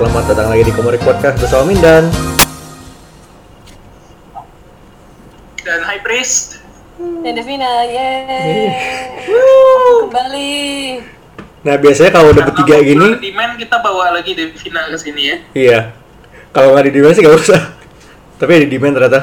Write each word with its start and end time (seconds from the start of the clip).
selamat 0.00 0.32
datang 0.32 0.48
lagi 0.48 0.64
di 0.64 0.72
Komorik 0.72 1.04
Podcast 1.04 1.36
bersama 1.44 1.68
Mindan 1.68 2.08
dan 5.60 5.84
High 5.84 6.00
Priest. 6.00 6.64
Dan 6.96 7.36
Devina, 7.36 7.84
yeay. 7.84 8.72
Kembali. 10.00 10.64
Nah 11.68 11.76
biasanya 11.76 12.16
kalau 12.16 12.32
udah 12.32 12.48
bertiga 12.48 12.80
Karena 12.80 12.88
gini 12.88 13.08
di 13.20 13.30
man 13.36 13.60
kita 13.60 13.76
bawa 13.84 14.16
lagi 14.16 14.32
Devina 14.32 14.88
ke 14.88 14.96
sini 14.96 15.20
ya. 15.20 15.36
Iya 15.52 15.80
Kalau 16.56 16.72
nggak 16.72 16.88
di 16.88 16.92
demand 16.96 17.12
sih 17.12 17.20
nggak 17.20 17.36
usah 17.36 17.60
Tapi 18.40 18.50
ada 18.56 18.64
di 18.64 18.72
demand 18.72 18.96
ternyata 18.96 19.20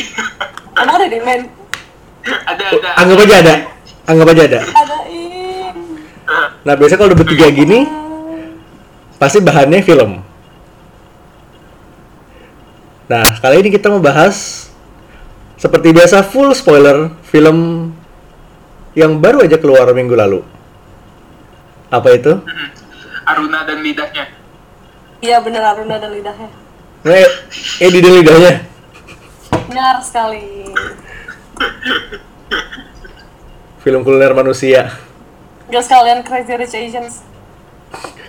Emang 0.80 0.96
ada 0.96 1.08
di 1.12 1.20
men? 1.20 1.40
ada 2.24 2.64
ada. 2.72 2.90
Anggap 3.04 3.18
aja 3.20 3.36
ada 3.36 3.54
Anggap 4.08 4.26
aja 4.32 4.42
ada 4.48 4.60
Adain. 4.64 5.76
Nah 6.64 6.72
biasanya 6.72 6.96
kalau 7.04 7.12
udah 7.12 7.20
bertiga 7.20 7.52
gini 7.52 8.07
Pasti 9.18 9.42
bahannya 9.42 9.82
film 9.82 10.22
Nah 13.10 13.26
kali 13.42 13.66
ini 13.66 13.68
kita 13.74 13.90
mau 13.90 13.98
bahas 13.98 14.70
Seperti 15.58 15.90
biasa 15.90 16.22
full 16.22 16.54
spoiler 16.54 17.10
Film 17.26 17.90
Yang 18.94 19.12
baru 19.18 19.38
aja 19.42 19.58
keluar 19.58 19.90
minggu 19.90 20.14
lalu 20.14 20.40
Apa 21.90 22.14
itu? 22.14 22.38
Aruna 23.28 23.60
dan 23.68 23.84
lidahnya. 23.84 24.24
Iya 25.20 25.44
bener 25.44 25.60
Aruna 25.60 26.00
dan 26.00 26.16
lidahnya. 26.16 26.48
Eh, 27.04 27.28
eh 27.84 27.90
di 27.92 28.00
lidahnya 28.00 28.64
Benar 29.68 30.00
sekali. 30.00 30.72
Film 33.84 34.00
kuliner 34.06 34.32
manusia 34.32 34.94
Gak 35.68 35.84
sekalian 35.84 36.24
Crazy 36.24 36.54
Rich 36.56 36.76
Asians. 36.76 37.14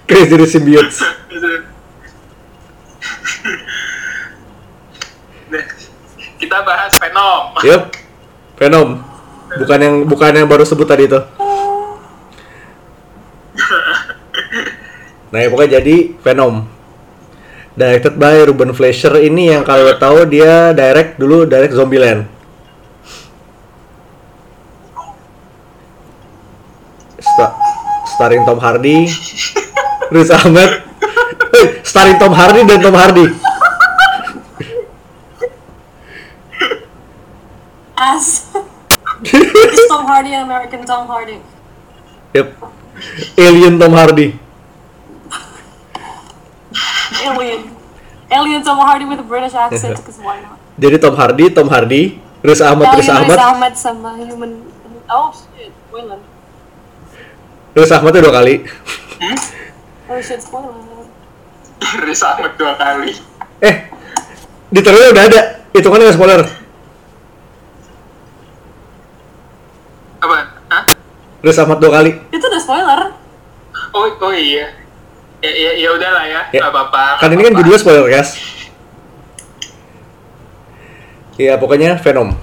Crazy 0.08 0.36
Rich 0.36 0.52
Symbiotes 0.56 0.98
kita 6.40 6.66
bahas 6.66 6.96
Venom. 6.98 7.44
Yup 7.62 7.84
Venom. 8.58 8.90
Bukan 9.50 9.80
yang 9.82 9.96
bukan 10.06 10.32
yang 10.34 10.48
baru 10.50 10.64
sebut 10.66 10.86
tadi 10.86 11.10
itu 11.10 11.20
Nah 15.30 15.40
ya 15.46 15.48
pokoknya 15.54 15.78
jadi 15.78 16.18
Venom. 16.26 16.66
Directed 17.78 18.18
by 18.18 18.50
Ruben 18.50 18.74
Fleischer 18.74 19.14
ini 19.22 19.54
yang 19.54 19.62
kalau 19.62 19.94
tahu 19.96 20.26
dia 20.26 20.74
direct 20.74 21.22
dulu 21.22 21.46
direct 21.46 21.78
Zombieland 21.78 22.39
starring 28.20 28.44
Tom 28.44 28.60
Hardy 28.60 29.08
Riz 30.12 30.28
Ahmed 30.28 30.84
starring 31.88 32.20
Tom 32.20 32.36
Hardy 32.36 32.68
dan 32.68 32.84
Tom 32.84 33.00
Hardy 33.00 33.32
As. 37.96 38.52
It's 39.24 39.88
Tom 39.88 40.04
Hardy 40.04 40.36
and 40.36 40.44
American 40.52 40.84
Tom 40.84 41.08
Hardy. 41.08 41.40
Yep 42.36 42.60
Alien 43.40 43.80
Tom 43.80 43.96
Hardy 43.96 44.36
Alien. 47.24 47.72
Alien 48.28 48.62
Tom 48.68 48.84
Hardy 48.84 49.08
with 49.08 49.24
a 49.24 49.28
British 49.28 49.56
accent, 49.56 49.96
because 49.96 50.20
why 50.20 50.44
not? 50.44 50.60
Jadi 50.76 51.00
Tom 51.00 51.16
Hardy, 51.16 51.50
Tom 51.52 51.68
Hardy, 51.72 52.20
Riz 52.44 52.60
Ahmed, 52.64 52.88
Riz 52.96 53.08
Alien 53.08 53.32
Riz 53.32 53.36
Ahmed, 53.36 53.40
Ahmed 53.40 53.74
sama 53.76 54.16
human. 54.16 54.52
Oh 55.10 55.32
shit, 55.34 55.72
spoiler. 55.88 56.20
Riz 57.76 57.92
Ahmed 57.94 58.12
tuh 58.12 58.22
dua 58.26 58.34
kali. 58.42 58.56
Oh 60.10 60.18
shit, 60.20 60.42
spoiler. 60.42 60.74
Riz 62.02 62.22
Ahmed 62.26 62.54
dua 62.58 62.74
kali. 62.76 63.14
Eh, 63.62 63.76
di 64.74 64.80
trailer 64.82 65.14
udah 65.14 65.24
ada. 65.30 65.42
Itu 65.70 65.88
kan 65.88 66.02
nggak 66.02 66.18
spoiler. 66.18 66.42
Apa? 70.20 70.38
Hah? 70.74 70.84
Riz 71.46 71.58
Ahmed 71.62 71.80
dua 71.80 71.92
kali. 71.94 72.12
Itu 72.34 72.46
udah 72.46 72.62
spoiler. 72.62 73.02
Oh, 73.94 74.06
oh 74.10 74.34
iya. 74.34 74.76
Ya, 75.40 75.52
ya, 75.56 75.72
ya 75.80 75.90
udahlah 75.96 76.26
ya, 76.28 76.42
Ya. 76.52 76.60
nggak 76.68 76.74
apa-apa. 76.74 77.04
Kan 77.24 77.32
ini 77.32 77.42
kan 77.48 77.54
judulnya 77.56 77.80
spoiler, 77.80 78.06
guys. 78.12 78.36
Iya, 81.40 81.56
pokoknya 81.56 81.96
Venom. 82.04 82.36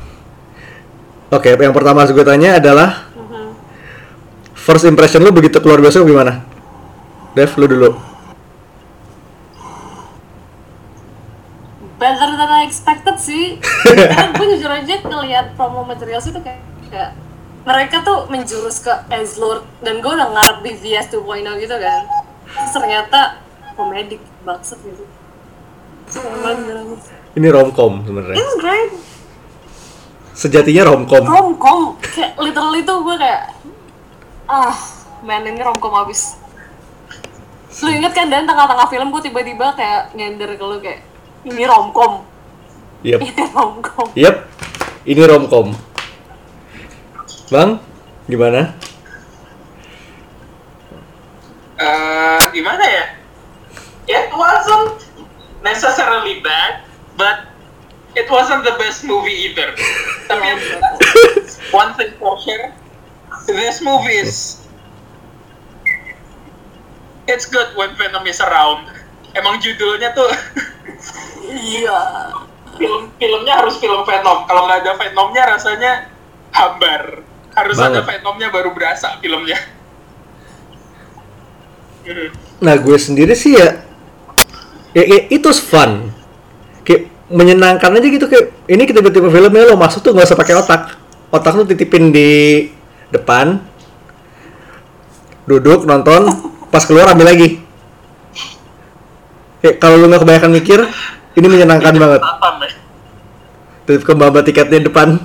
Oke, 1.29 1.53
yang 1.53 1.75
pertama 1.77 2.01
harus 2.07 2.17
gue 2.17 2.25
tanya 2.25 2.57
adalah 2.57 3.06
first 4.67 4.83
impression 4.91 5.23
lu 5.23 5.31
begitu 5.31 5.63
keluar 5.63 5.79
besok 5.79 6.11
gimana? 6.11 6.43
Dev, 7.39 7.55
lu 7.55 7.71
dulu. 7.71 7.91
better 11.97 12.31
than 12.37 12.51
I 12.53 12.63
expected 12.65 13.17
sih. 13.19 13.59
Karena 13.85 14.33
gue 14.37 14.47
jujur 14.57 14.71
aja 14.71 14.95
ngeliat 15.03 15.47
promo 15.57 15.83
materials 15.83 16.29
itu 16.29 16.39
kayak, 16.41 16.63
kayak 16.93 17.11
mereka 17.67 18.05
tuh 18.07 18.31
menjurus 18.31 18.85
ke 18.85 18.93
Ezlord 19.11 19.67
dan 19.83 19.99
gue 19.99 20.13
udah 20.13 20.29
ngarep 20.31 20.57
BVS 20.63 21.11
2.0 21.11 21.43
gitu 21.59 21.77
kan. 21.77 22.03
Terus 22.47 22.73
ternyata 22.73 23.43
komedik 23.75 24.23
banget 24.47 24.79
gitu. 24.79 25.05
Ini 27.37 27.49
romcom 27.51 28.07
sebenarnya. 28.07 28.39
It's 28.39 28.57
great. 28.63 28.91
Sejatinya 30.37 30.95
romcom. 30.95 31.25
Romcom 31.27 31.99
kayak 31.99 32.39
literally 32.39 32.87
tuh 32.87 33.03
gue 33.03 33.17
kayak 33.19 33.51
ah 34.47 34.75
man 35.23 35.47
ini 35.47 35.61
romcom 35.63 35.95
abis. 36.07 36.39
Lu 37.83 37.93
inget 37.93 38.17
kan 38.17 38.33
dan 38.33 38.49
tengah-tengah 38.49 38.89
film 38.89 39.13
gue 39.13 39.23
tiba-tiba 39.27 39.77
kayak 39.77 40.17
nyender 40.17 40.57
ke 40.57 40.65
lu 40.65 40.81
kayak 40.81 41.05
ini 41.47 41.63
romcom, 41.69 42.27
Yep. 43.07 43.21
ini 43.27 43.43
romcom. 43.55 44.09
Yep. 44.17 44.37
Ini 45.07 45.23
romcom. 45.29 45.69
Bang, 47.47 47.79
gimana? 48.27 48.75
Eh, 51.77 52.43
gimana 52.57 52.83
ya? 52.83 53.05
It 54.09 54.33
wasn't 54.35 55.07
necessarily 55.63 56.41
bad, 56.41 56.83
but 57.15 57.47
it 58.17 58.27
wasn't 58.33 58.65
the 58.65 58.75
best 58.81 59.05
movie 59.05 59.47
either. 59.47 59.77
Tapi 60.31 60.49
one 61.79 61.95
thing 61.95 62.17
for 62.19 62.35
sure, 62.43 62.73
this 63.45 63.85
movie 63.85 64.25
is 64.25 64.65
it's 67.29 67.45
good 67.45 67.75
when 67.77 67.93
Venom 68.01 68.25
is 68.25 68.41
around. 68.41 68.89
Emang 69.37 69.61
judulnya 69.61 70.17
tuh 70.17 70.31
Iya. 71.47 72.01
film 72.77 73.09
filmnya 73.17 73.55
harus 73.65 73.81
film 73.81 74.05
Venom. 74.05 74.45
Kalau 74.45 74.69
nggak 74.69 74.79
ada 74.85 74.93
Venomnya 75.01 75.43
rasanya 75.49 75.93
hambar. 76.53 77.25
Harus 77.57 77.77
ada 77.81 78.05
Banget. 78.05 78.21
Venomnya 78.21 78.49
baru 78.53 78.71
berasa 78.77 79.17
filmnya. 79.21 79.57
Nah, 82.63 82.75
gue 82.79 82.99
sendiri 83.01 83.35
sih 83.35 83.59
ya, 83.59 83.83
ya, 84.95 85.03
ya 85.03 85.21
itu 85.27 85.51
fun. 85.57 86.15
Kayak 86.87 87.11
menyenangkan 87.27 87.99
aja 87.99 88.07
gitu 88.07 88.31
kayak 88.31 88.55
ini 88.71 88.87
kita 88.87 89.03
tipe 89.03 89.27
filmnya 89.27 89.67
lo 89.67 89.75
masuk 89.75 90.05
tuh 90.05 90.13
nggak 90.15 90.29
usah 90.31 90.39
pakai 90.39 90.55
otak. 90.55 90.83
Otak 91.35 91.53
tuh 91.59 91.67
titipin 91.67 92.15
di 92.15 92.71
depan, 93.11 93.63
duduk 95.47 95.87
nonton, 95.87 96.27
pas 96.71 96.83
keluar 96.83 97.13
ambil 97.15 97.31
lagi. 97.31 97.63
Kayak 99.63 99.77
kalau 99.83 99.97
lu 99.99 100.07
nggak 100.11 100.23
kebanyakan 100.23 100.53
mikir, 100.53 100.81
ini 101.35 101.47
menyenangkan 101.47 101.95
banget. 101.97 102.21
Tatam 102.23 102.55
ya. 102.63 102.71
Titip 103.87 104.03
ke 104.03 104.13
mbak 104.19 104.43
tiketnya 104.43 104.83
depan. 104.83 105.23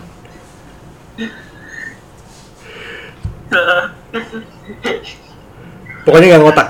Pokoknya 6.05 6.27
nggak 6.33 6.41
ngotak. 6.41 6.69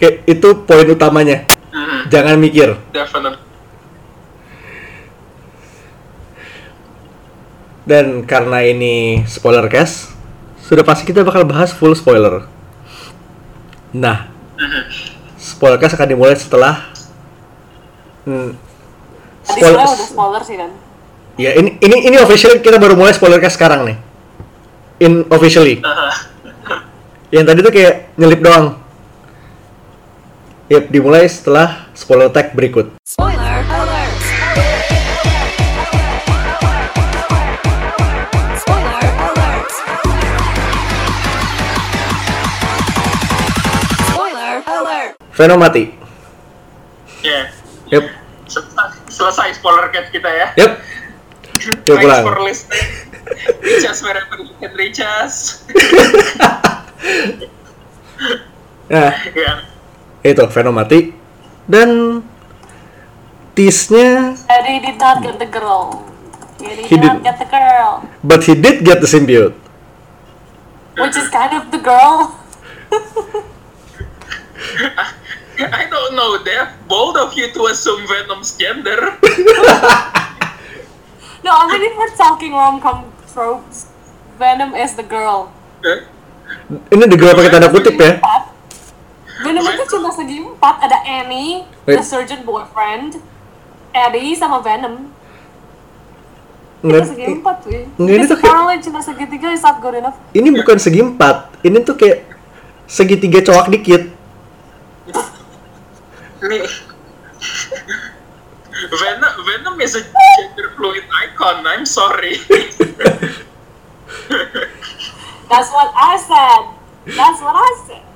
Kayak 0.00 0.14
itu 0.24 0.48
poin 0.64 0.88
utamanya. 0.88 1.44
Hmm, 1.70 2.08
Jangan 2.08 2.40
mikir. 2.40 2.72
definitely. 2.90 3.49
Dan 7.90 8.22
karena 8.22 8.62
ini 8.62 9.26
spoiler 9.26 9.66
cast, 9.66 10.14
sudah 10.62 10.86
pasti 10.86 11.02
kita 11.10 11.26
bakal 11.26 11.42
bahas 11.42 11.74
full 11.74 11.90
spoiler. 11.98 12.46
Nah, 13.90 14.30
spoiler 15.34 15.74
cast 15.82 15.98
akan 15.98 16.14
dimulai 16.14 16.38
setelah 16.38 16.86
hmm, 18.30 18.54
Tadi 19.42 19.58
spoiler. 19.58 19.74
sebenarnya 19.74 19.98
udah 19.98 20.06
spoiler 20.06 20.42
sih 20.46 20.54
kan. 20.54 20.70
Ya 21.34 21.50
ini 21.58 21.82
ini 21.82 22.14
ini 22.14 22.16
officially 22.22 22.62
kita 22.62 22.78
baru 22.78 22.94
mulai 22.94 23.10
spoiler 23.10 23.42
cast 23.42 23.58
sekarang 23.58 23.82
nih. 23.82 23.96
In 25.02 25.26
officially. 25.26 25.82
Yang 27.34 27.44
tadi 27.50 27.58
tuh 27.58 27.72
kayak 27.74 27.94
nyelip 28.14 28.38
doang. 28.38 28.78
Yap, 30.70 30.86
dimulai 30.94 31.26
setelah 31.26 31.90
spoiler 31.98 32.30
tag 32.30 32.54
berikut. 32.54 32.94
Spoiler 33.02 33.39
Venom 45.40 45.56
mati. 45.56 45.88
Ya. 47.24 47.48
Yep. 47.88 48.04
Selesai, 49.08 49.56
spoiler 49.56 49.88
cat 49.88 50.12
kita 50.12 50.28
ya. 50.28 50.52
Yep. 50.52 50.72
Coba 51.80 51.96
Thanks 51.96 52.04
pulang. 52.04 52.24
for 52.28 52.36
listening. 52.44 52.88
Reach 53.64 53.88
us 53.88 54.04
wherever 54.04 54.36
you 54.36 54.52
can 54.60 54.72
reach 54.76 55.00
us. 55.00 55.64
Nah, 58.90 59.16
ya. 59.32 59.64
itu 60.20 60.44
Venom 60.52 60.76
mati. 60.76 61.16
Dan 61.64 62.20
tease-nya 63.56 64.36
Eddie 64.44 64.84
did 64.84 65.00
not 65.00 65.24
get 65.24 65.40
the 65.40 65.48
girl. 65.48 66.04
Eddie 66.60 66.84
He 66.84 67.00
did 67.00 67.08
not 67.16 67.24
did. 67.24 67.32
get 67.32 67.36
the 67.40 67.48
girl. 67.48 68.04
but 68.20 68.44
he 68.44 68.52
did 68.52 68.84
get 68.84 69.00
the 69.00 69.08
symbiote. 69.08 69.56
Which 71.00 71.16
is 71.16 71.32
kind 71.32 71.56
of 71.56 71.72
the 71.72 71.80
girl. 71.80 72.36
I 75.80 75.84
don't 75.90 76.14
know, 76.16 76.40
Dev. 76.40 76.72
Bold 76.88 77.16
of 77.16 77.36
you 77.36 77.52
to 77.52 77.60
assume 77.68 78.06
Venom's 78.08 78.56
gender. 78.56 79.16
No, 81.40 81.56
I 81.56 81.72
mean 81.72 81.88
if 81.88 81.96
we're 81.96 82.12
talking 82.20 82.52
rom-com 82.52 83.08
tropes, 83.32 83.88
Venom 84.36 84.76
is 84.76 84.92
the 84.92 85.02
girl. 85.04 85.48
Ini 86.92 87.04
di 87.08 87.16
pakai 87.16 87.48
tanda 87.48 87.72
kutip 87.72 87.96
ya. 87.96 88.20
Venom 89.40 89.64
itu 89.64 89.84
cuma 89.88 90.12
segi 90.12 90.36
empat. 90.44 90.84
Ada 90.84 91.00
Annie, 91.00 91.64
the 91.88 91.96
Wait. 91.96 92.04
surgeon 92.04 92.44
boyfriend, 92.44 93.24
Eddie 93.96 94.36
sama 94.36 94.60
Venom. 94.60 95.08
Nggak, 96.84 97.08
segi 97.08 97.24
empat 97.40 97.56
tuh. 97.64 97.72
Nggak, 97.96 98.16
ini 98.20 98.24
tuh 98.28 98.38
kayak- 98.40 98.84
cuma 98.84 98.98
segitiga 99.00 99.48
is 99.56 99.64
not 99.64 99.80
good 99.80 99.96
enough. 99.96 100.16
ini 100.36 100.48
bukan 100.52 100.76
segi 100.76 101.00
empat. 101.00 101.56
Ini 101.64 101.78
tuh 101.88 101.96
kayak 101.96 102.28
segitiga 102.84 103.40
cowok 103.48 103.72
dikit. 103.72 104.19
Nih. 106.40 106.64
Venom, 108.90 109.32
Venom 109.44 109.76
is 109.80 109.92
a 109.96 110.02
gender 110.04 110.72
fluid 110.76 111.04
icon. 111.12 111.66
I'm 111.66 111.84
sorry. 111.84 112.40
That's 115.50 115.70
what 115.74 115.90
I 115.92 116.16
said. 116.16 116.62
That's 117.12 117.40
what 117.42 117.56
I 117.56 117.70
said. 117.84 118.06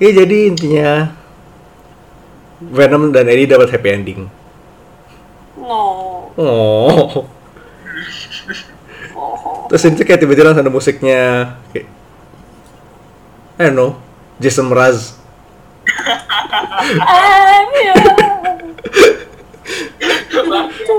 Ya 0.00 0.10
jadi 0.10 0.50
intinya 0.50 1.14
Venom 2.58 3.12
dan 3.14 3.30
Eddie 3.30 3.46
dapat 3.46 3.70
happy 3.70 3.90
ending. 3.92 4.20
No. 5.54 6.32
Oh. 6.34 7.28
Oh. 9.14 9.68
Terus 9.70 9.84
ini 9.86 10.02
kayak 10.02 10.20
tiba-tiba 10.24 10.50
langsung 10.50 10.64
ada 10.66 10.72
musiknya 10.72 11.20
kayak 11.70 11.86
I 13.60 13.68
don't 13.68 13.76
know, 13.76 14.00
Jason 14.40 14.66
Mraz. 14.72 15.20
I'm 16.52 17.68
here. 17.72 17.96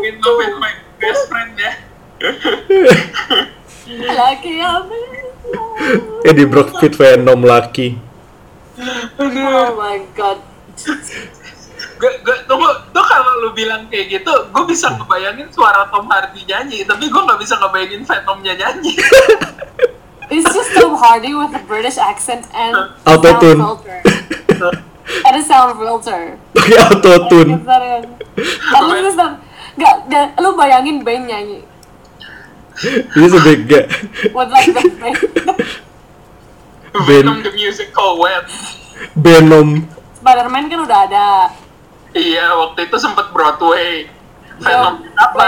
Venom 0.04 0.38
is 0.42 0.56
my 0.58 0.74
best 0.98 1.22
friend 1.30 1.54
ya. 1.62 1.72
Lucky 4.18 4.58
I'm 4.58 4.90
Eddie 6.26 6.50
Brock 6.50 6.80
fit 6.82 6.98
Venom 6.98 7.46
laki. 7.46 8.02
Oh 9.22 9.78
my 9.78 10.02
god. 10.18 10.42
Gue, 12.02 12.12
gue, 12.20 12.38
tunggu, 12.50 12.68
tuh 12.92 13.06
kalau 13.06 13.48
lu 13.48 13.50
bilang 13.56 13.88
kayak 13.88 14.12
gitu, 14.12 14.34
gue 14.52 14.64
bisa 14.68 14.92
ngebayangin 14.92 15.48
suara 15.54 15.88
Tom 15.88 16.10
Hardy 16.10 16.44
nyanyi, 16.44 16.84
tapi 16.84 17.08
gue 17.08 17.22
nggak 17.22 17.40
bisa 17.40 17.56
ngebayangin 17.62 18.04
Venomnya 18.04 18.54
nyanyi. 18.58 18.98
It's 20.34 20.50
just 20.50 20.74
Tom 20.74 20.98
Hardy 20.98 21.38
with 21.38 21.54
a 21.54 21.62
British 21.64 22.02
accent 22.02 22.50
and 22.58 22.76
Auto-tune. 23.06 23.62
sound 23.62 24.82
filter. 25.34 25.40
and 25.40 25.42
a 25.42 25.46
sound 25.46 25.74
filter. 25.82 26.22
Pakai 26.54 26.78
auto 26.78 27.12
tune. 27.30 27.50
Is 27.58 27.66
that 27.66 27.82
it? 27.82 28.06
At 28.70 28.84
least 28.86 29.18
the- 29.18 29.38
Gak, 29.74 30.06
gak, 30.06 30.38
lu 30.38 30.54
bayangin 30.54 31.02
Ben 31.02 31.26
nyanyi 31.26 31.66
He's 33.18 33.34
a 33.34 33.42
big 33.42 33.66
guy. 33.66 33.90
with 34.30 34.50
like 34.54 34.70
the 34.70 34.86
Ben. 35.02 35.18
Ben. 36.94 37.26
Venom 37.26 37.42
the 37.42 37.50
musical 37.54 38.22
when. 38.22 38.46
Venom. 39.18 39.90
Spider-Man 40.22 40.70
kan 40.70 40.80
udah 40.86 41.00
ada. 41.10 41.28
Iya, 42.14 42.54
waktu 42.54 42.86
itu 42.86 42.98
sempet 43.02 43.34
Broadway. 43.34 44.06
Venom 44.62 45.02
Venom 45.02 45.10
apa? 45.18 45.46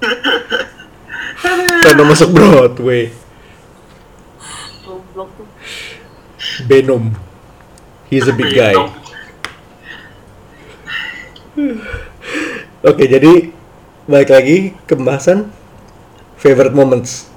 Venom 1.84 2.06
masuk 2.08 2.32
Broadway. 2.32 3.12
Venom. 6.64 7.12
He's 8.10 8.26
a 8.26 8.34
big 8.34 8.50
guy. 8.50 8.74
Oke, 12.82 13.04
jadi 13.06 13.54
balik 14.04 14.30
lagi 14.34 14.56
ke 14.84 14.98
pembahasan 14.98 15.46
favorite 16.34 16.74
moments. 16.74 17.30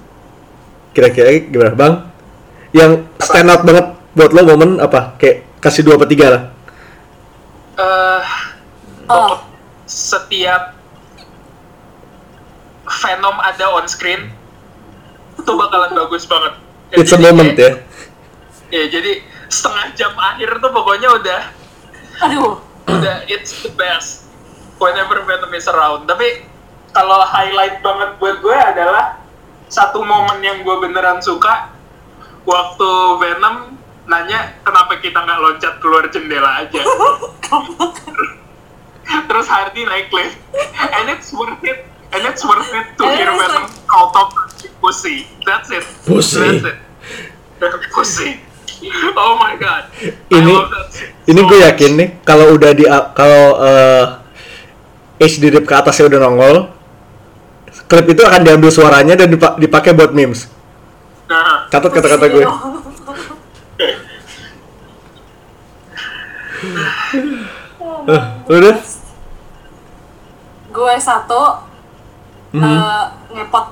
Kira-kira 0.92 1.46
gimana, 1.46 1.78
Bang? 1.78 1.94
Yang 2.74 3.06
stand 3.22 3.54
out 3.54 3.62
banget 3.62 3.86
buat 4.18 4.34
lo 4.34 4.42
momen 4.50 4.82
apa? 4.82 5.14
Kayak 5.22 5.46
kasih 5.62 5.86
dua 5.86 6.02
apa 6.02 6.10
tiga 6.10 6.28
lah. 6.30 6.44
Eh, 7.78 8.24
Oh, 9.04 9.36
setiap 9.84 10.80
Venom 13.04 13.36
ada 13.36 13.68
on 13.76 13.84
screen, 13.84 14.32
itu 15.36 15.52
bakalan 15.52 15.92
bagus 15.92 16.24
banget. 16.24 16.56
It's 16.96 17.12
a 17.12 17.20
moment 17.20 17.52
kayak- 17.52 17.84
ya. 18.72 18.80
Ya, 18.80 18.84
jadi 18.90 19.22
setengah 19.50 19.86
jam 19.96 20.14
akhir 20.16 20.60
tuh 20.60 20.72
pokoknya 20.72 21.10
udah 21.12 21.42
aduh. 22.22 22.56
udah 22.88 23.18
it's 23.28 23.64
the 23.64 23.72
best 23.74 24.28
whenever 24.78 25.20
Venom 25.24 25.52
is 25.54 25.66
around. 25.66 26.06
Tapi 26.06 26.44
kalau 26.92 27.24
highlight 27.26 27.82
banget 27.82 28.20
buat 28.20 28.38
gue 28.44 28.54
adalah 28.58 29.18
satu 29.68 30.06
momen 30.06 30.44
yang 30.46 30.62
gue 30.62 30.76
beneran 30.78 31.18
suka 31.24 31.72
waktu 32.46 32.90
Venom 33.18 33.80
nanya 34.04 34.52
kenapa 34.62 35.00
kita 35.00 35.24
nggak 35.24 35.40
loncat 35.40 35.74
keluar 35.80 36.06
jendela 36.12 36.68
aja. 36.68 36.82
Terus 39.04 39.48
Hardy 39.48 39.84
naik 39.84 40.10
lift, 40.12 40.38
and 40.96 41.10
it's 41.12 41.32
worth 41.34 41.60
it. 41.64 41.86
And 42.14 42.22
it's 42.30 42.46
worth 42.46 42.70
it 42.70 42.94
to 43.02 43.04
And 43.10 43.18
hear 43.18 43.32
Venom 43.34 43.66
like- 43.66 43.88
call 43.90 44.14
Tom 44.14 44.30
pussy. 44.78 45.26
That's 45.50 45.74
it. 45.74 45.82
Pussy. 46.06 46.62
That's 46.62 46.62
it. 46.70 46.78
pussy. 47.96 48.38
Oh 49.16 49.34
my 49.36 49.56
god. 49.56 49.88
I 49.96 50.12
Ini 50.30 50.52
love 50.52 50.68
that 50.68 50.88
ini 51.24 51.40
so 51.40 51.48
gue 51.48 51.58
much. 51.58 51.68
yakin 51.68 51.92
nih 51.96 52.10
kalau 52.22 52.52
udah 52.52 52.72
di 52.72 52.84
kalau 53.14 53.46
eh 53.62 54.06
HD 55.22 55.44
dip 55.50 55.64
ke 55.64 55.74
atasnya 55.74 56.10
udah 56.10 56.20
nongol, 56.20 56.56
klip 57.86 58.08
itu 58.08 58.22
akan 58.22 58.44
diambil 58.44 58.68
suaranya 58.70 59.16
dan 59.16 59.32
dipa- 59.32 59.56
dipakai 59.56 59.94
buat 59.94 60.12
memes. 60.12 60.52
Nah, 61.26 61.66
Catat 61.68 61.90
kata-kata 61.90 62.26
gue. 62.28 62.44
Eh, 68.04 68.22
udah? 68.50 68.76
Gue 70.74 70.94
satu 70.98 71.42
eh, 72.52 73.04
ngepot 73.32 73.66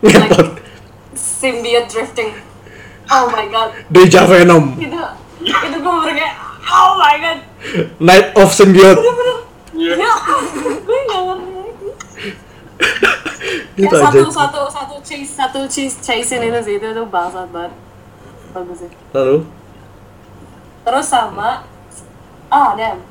Ngepot. 0.00 0.18
like, 0.20 0.62
symbiote 1.14 1.88
drifting. 1.88 2.30
Oh 3.06 3.24
my 3.30 3.46
god. 3.48 3.70
Deja 3.88 4.26
Venom. 4.26 4.74
Itu 4.76 4.98
itu 5.46 5.76
gue 5.78 5.94
bener 6.02 6.14
kayak 6.14 6.34
oh 6.66 6.90
my 6.98 7.14
god. 7.22 7.38
Night 8.02 8.26
of 8.34 8.50
Symbiote. 8.50 8.98
Bener-bener. 8.98 9.38
Ya, 9.76 9.92
gue 10.56 10.98
gak 11.04 11.20
ngerti 11.22 11.50
lagi. 11.52 11.88
Itu 13.76 13.92
Kayak 13.92 14.08
aja. 14.08 14.10
satu 14.10 14.30
satu 14.32 14.60
satu 14.72 14.94
chase 15.04 15.30
satu 15.36 15.60
chase 15.68 15.96
chasein 16.00 16.42
itu 16.48 16.60
sih 16.64 16.74
itu 16.80 16.88
tuh 16.90 17.06
bangsat 17.06 17.46
banget. 17.52 17.72
Bagus 18.50 18.78
sih. 18.82 18.90
Lalu? 19.12 19.46
Terus 20.82 21.06
sama 21.06 21.62
ah 22.46 22.70
damn 22.78 23.02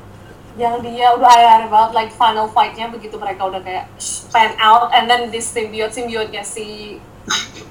yang 0.56 0.80
dia 0.80 1.12
udah 1.12 1.28
akhir 1.28 1.68
banget 1.68 1.90
like 1.92 2.12
final 2.16 2.48
fightnya 2.48 2.88
begitu 2.88 3.20
mereka 3.20 3.44
udah 3.44 3.60
kayak 3.60 3.92
pan 4.32 4.56
out 4.56 4.88
and 4.96 5.04
then 5.04 5.28
this 5.28 5.52
symbiote 5.52 5.92
symbiote 5.92 6.32
nya 6.32 6.40
si 6.40 6.96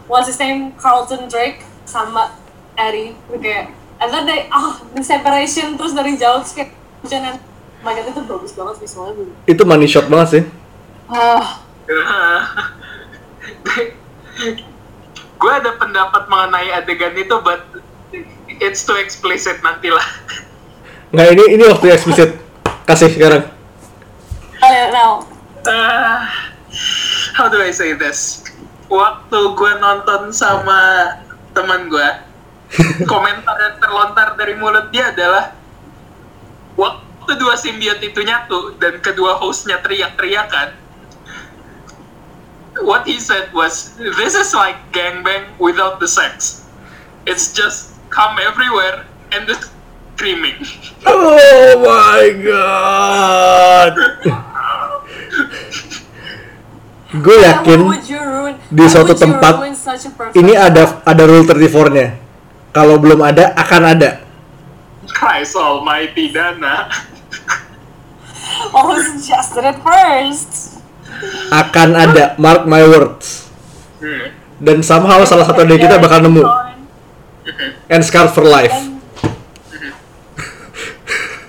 what's 0.05 0.29
his 0.29 0.37
name 0.37 0.69
Carlton 0.77 1.25
Drake 1.25 1.65
sama 1.85 2.33
Itu 2.75 3.15
kayak 3.39 3.71
and 4.03 4.09
then 4.11 4.27
they 4.27 4.51
ah 4.51 4.75
the 4.91 4.99
separation 4.99 5.79
terus 5.79 5.95
dari 5.95 6.19
jauh 6.19 6.43
terus 6.43 6.53
kayak 6.53 6.75
hujanan 6.99 7.39
oh 7.39 7.83
my 7.87 7.95
god 7.95 8.11
itu 8.11 8.21
bagus 8.27 8.51
banget 8.51 8.75
visualnya 8.83 9.31
Itu 9.47 9.63
money 9.63 9.87
shot 9.87 10.11
banget 10.11 10.27
sih. 10.27 10.43
ah 11.07 11.63
gue 15.35 15.51
ada 15.51 15.77
pendapat 15.77 16.25
mengenai 16.25 16.73
adegan 16.73 17.13
itu, 17.13 17.35
but 17.45 17.61
it's 18.57 18.81
too 18.81 18.97
explicit 18.97 19.61
nantilah. 19.61 20.01
Nggak, 21.13 21.27
ini 21.37 21.43
ini 21.59 21.63
waktu 21.69 21.93
eksplisit. 21.93 22.41
Kasih 22.89 23.13
sekarang. 23.13 23.45
I 24.61 24.69
don't 24.73 24.93
know 24.93 25.11
Uh, 25.65 26.21
how 27.33 27.49
do 27.49 27.57
I 27.57 27.73
say 27.73 27.97
this? 27.97 28.45
Waktu 28.85 29.57
gue 29.57 29.73
nonton 29.81 30.29
sama 30.29 31.09
teman 31.55 31.87
gue, 31.87 32.09
komentar 33.11 33.55
yang 33.55 33.77
terlontar 33.79 34.27
dari 34.35 34.53
mulut 34.59 34.91
dia 34.91 35.15
adalah 35.15 35.55
waktu 36.75 37.31
dua 37.39 37.55
simbiot 37.55 38.03
itu 38.03 38.19
nyatu 38.21 38.75
dan 38.77 38.99
kedua 38.99 39.39
hostnya 39.39 39.79
teriak-teriakan 39.79 40.75
what 42.83 43.07
he 43.07 43.15
said 43.15 43.47
was 43.55 43.95
this 44.19 44.35
is 44.35 44.51
like 44.51 44.75
gangbang 44.91 45.47
without 45.55 46.03
the 46.03 46.09
sex 46.09 46.67
it's 47.23 47.55
just 47.55 47.95
come 48.11 48.35
everywhere 48.43 49.07
and 49.31 49.47
the 49.47 49.55
screaming 50.15 50.59
Oh 51.05 51.79
my 51.85 52.33
god. 52.43 54.41
Gue 57.15 57.37
yakin 57.39 57.79
di 58.65 58.85
suatu 58.85 59.13
tempat 59.13 59.55
ini 60.33 60.53
ada 60.53 60.99
ada 61.01 61.23
rule 61.23 61.45
34-nya. 61.45 62.07
Kalau 62.71 62.99
belum 62.99 63.21
ada 63.21 63.55
akan 63.55 63.83
ada. 63.87 64.19
Christ 65.05 65.55
almighty 65.55 66.27
Dana 66.27 66.91
Oh, 68.71 68.91
suggested 68.97 69.63
it 69.71 69.77
first. 69.79 70.81
Akan 71.49 71.95
ada, 71.95 72.35
mark 72.35 72.67
my 72.67 72.83
words. 72.83 73.47
Hmm. 73.97 74.33
Dan 74.59 74.83
somehow 74.83 75.23
salah 75.23 75.47
satu 75.47 75.63
dari 75.63 75.79
kita 75.79 75.97
bakal 75.97 76.19
nemu. 76.21 76.43
And 77.87 78.01
scarred 78.01 78.31
for 78.31 78.43
life. 78.43 78.73
And- 78.73 78.93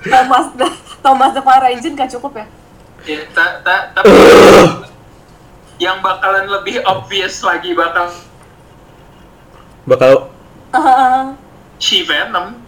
Thomas 0.06 0.46
the 0.54 0.68
Thomas 1.02 1.30
the 1.34 1.42
Fire 1.42 1.66
Engine 1.66 1.98
gak 1.98 2.06
cukup 2.08 2.38
ya? 2.38 2.46
Ya, 3.02 3.20
ta- 3.34 3.58
ta- 3.60 3.90
tapi 3.90 4.06
yang 5.76 6.00
bakalan 6.00 6.48
lebih 6.48 6.80
obvious 6.84 7.40
lagi 7.40 7.72
bakal 7.72 8.08
Bakal 9.84 10.12
She 11.78 12.02
Venom. 12.02 12.58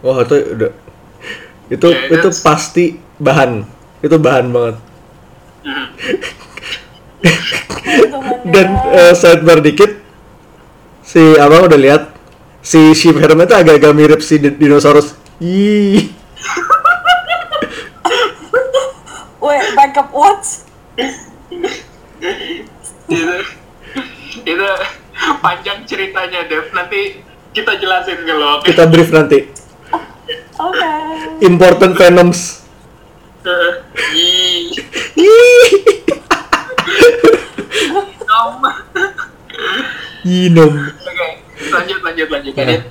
wah 0.00 0.20
itu 0.20 0.36
udah 0.52 0.72
itu 1.66 1.88
Yeah, 1.88 2.12
itu 2.12 2.28
that's- 2.28 2.44
pasti 2.44 2.84
bahan. 3.16 3.64
Itu 3.98 4.20
bahan 4.20 4.52
banget. 4.52 4.76
Hmm. 5.64 5.86
Dan 8.52 8.66
eh, 8.92 9.14
sidebar 9.14 9.64
dikit 9.64 9.96
si 11.00 11.40
abang 11.40 11.64
udah 11.64 11.80
lihat 11.80 12.12
si 12.60 12.92
Sheep 12.92 13.16
Venom 13.16 13.40
itu 13.40 13.54
agak-agak 13.54 13.92
mirip 13.92 14.20
si 14.20 14.36
di- 14.36 14.52
dinosaurus. 14.52 15.16
Ih. 15.40 16.12
Wait, 19.38 19.64
backup 19.72 20.12
what? 20.12 20.44
itu 23.08 23.36
itu 24.44 24.68
panjang 25.38 25.78
ceritanya 25.84 26.48
Dev 26.48 26.72
nanti 26.72 27.20
kita 27.54 27.78
jelasin 27.78 28.18
ke 28.24 28.32
lo 28.34 28.58
oke 28.58 28.66
Kita 28.66 28.84
brief 28.90 29.14
nanti. 29.14 29.46
Oke. 30.54 30.90
Important 31.42 31.94
Venoms. 31.94 32.62
Ih, 34.14 34.72
Ih. 35.14 35.70
nom. 38.24 38.54
Yinom. 40.24 40.72
oke 40.88 41.28
lanjut 41.68 42.00
lanjut 42.00 42.28
lanjut 42.32 42.54
lanjut 42.56 42.82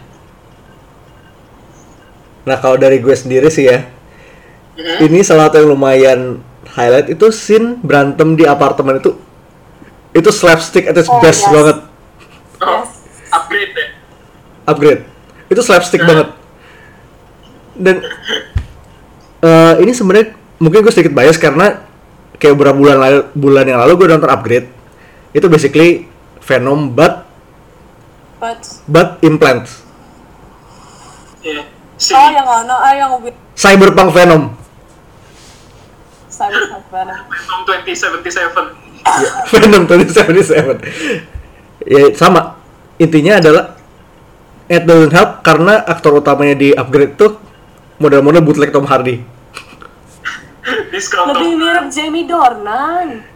Nah 2.43 2.59
kalau 2.59 2.75
dari 2.75 2.99
gue 2.99 3.15
sendiri 3.15 3.47
sih 3.47 3.71
ya, 3.71 3.87
Mhm. 4.75 5.07
ini 5.07 5.19
salah 5.23 5.47
satu 5.47 5.63
yang 5.63 5.71
lumayan 5.71 6.19
highlight 6.72 7.12
itu 7.12 7.27
scene 7.29 7.77
berantem 7.84 8.39
di 8.39 8.48
apartemen 8.48 9.03
itu 9.03 9.20
itu 10.13 10.29
slapstick 10.29 10.88
at 10.88 10.96
its 10.96 11.10
Oh, 11.10 11.20
best 11.20 11.43
yes. 11.43 11.51
banget. 11.51 11.77
Oh, 12.63 12.82
Yes. 12.86 12.91
upgrade 13.34 13.74
ya 13.75 13.88
upgrade. 14.63 15.01
Itu 15.51 15.62
slapstick 15.62 16.01
banget. 16.03 16.32
Dan 17.75 18.00
eh, 19.43 19.74
ini 19.84 19.91
sebenarnya 19.91 20.38
mungkin 20.62 20.86
gue 20.86 20.93
sedikit 20.93 21.12
bias 21.12 21.36
karena 21.36 21.84
kayak 22.39 22.55
beberapa 22.55 22.77
bulan 22.77 22.98
lalu 23.00 23.20
bulan 23.36 23.65
yang 23.67 23.79
lalu 23.84 23.93
gue 24.00 24.08
nonton 24.13 24.32
upgrade. 24.32 24.67
Itu 25.36 25.50
basically 25.51 26.08
Venom 26.43 26.93
but 26.93 27.25
But 28.43 28.60
but 28.91 29.10
implant. 29.24 29.72
Si 31.96 32.12
oh 32.12 32.27
yang 32.27 32.43
ano, 32.43 32.75
ah 32.75 32.91
yang 32.91 33.15
cyberpunk 33.55 34.12
Venom 34.12 34.51
Venom. 36.50 36.81
Venom 36.93 37.62
2077 37.63 38.83
Ya, 39.03 39.29
Venom 39.51 39.83
2077 39.83 40.79
ya 41.83 42.15
sama. 42.15 42.55
Intinya 42.95 43.43
adalah 43.43 43.75
it 44.65 44.88
doesn't 44.88 45.12
help 45.12 45.43
karena 45.43 45.83
aktor 45.83 46.15
utamanya 46.15 46.55
di 46.55 46.71
upgrade 46.71 47.19
tuh 47.19 47.35
model-model 48.00 48.39
bootleg 48.39 48.71
Tom 48.71 48.88
Hardy. 48.88 49.19
Lebih 51.27 51.51
mirip 51.59 51.85
Jamie 51.91 52.23
Dornan. 52.23 53.27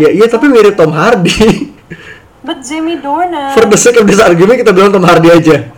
ya 0.00 0.08
iya 0.08 0.24
tapi 0.24 0.48
mirip 0.48 0.72
Tom 0.72 0.88
Hardy. 0.90 1.68
But 2.46 2.64
Jamie 2.64 2.96
Dornan. 2.96 3.52
for 3.52 3.68
the 3.68 3.76
sake 3.76 4.00
of 4.00 4.08
this 4.08 4.18
argument 4.18 4.56
kita 4.56 4.72
bilang 4.72 4.90
Tom 4.90 5.04
Hardy 5.04 5.28
aja. 5.28 5.68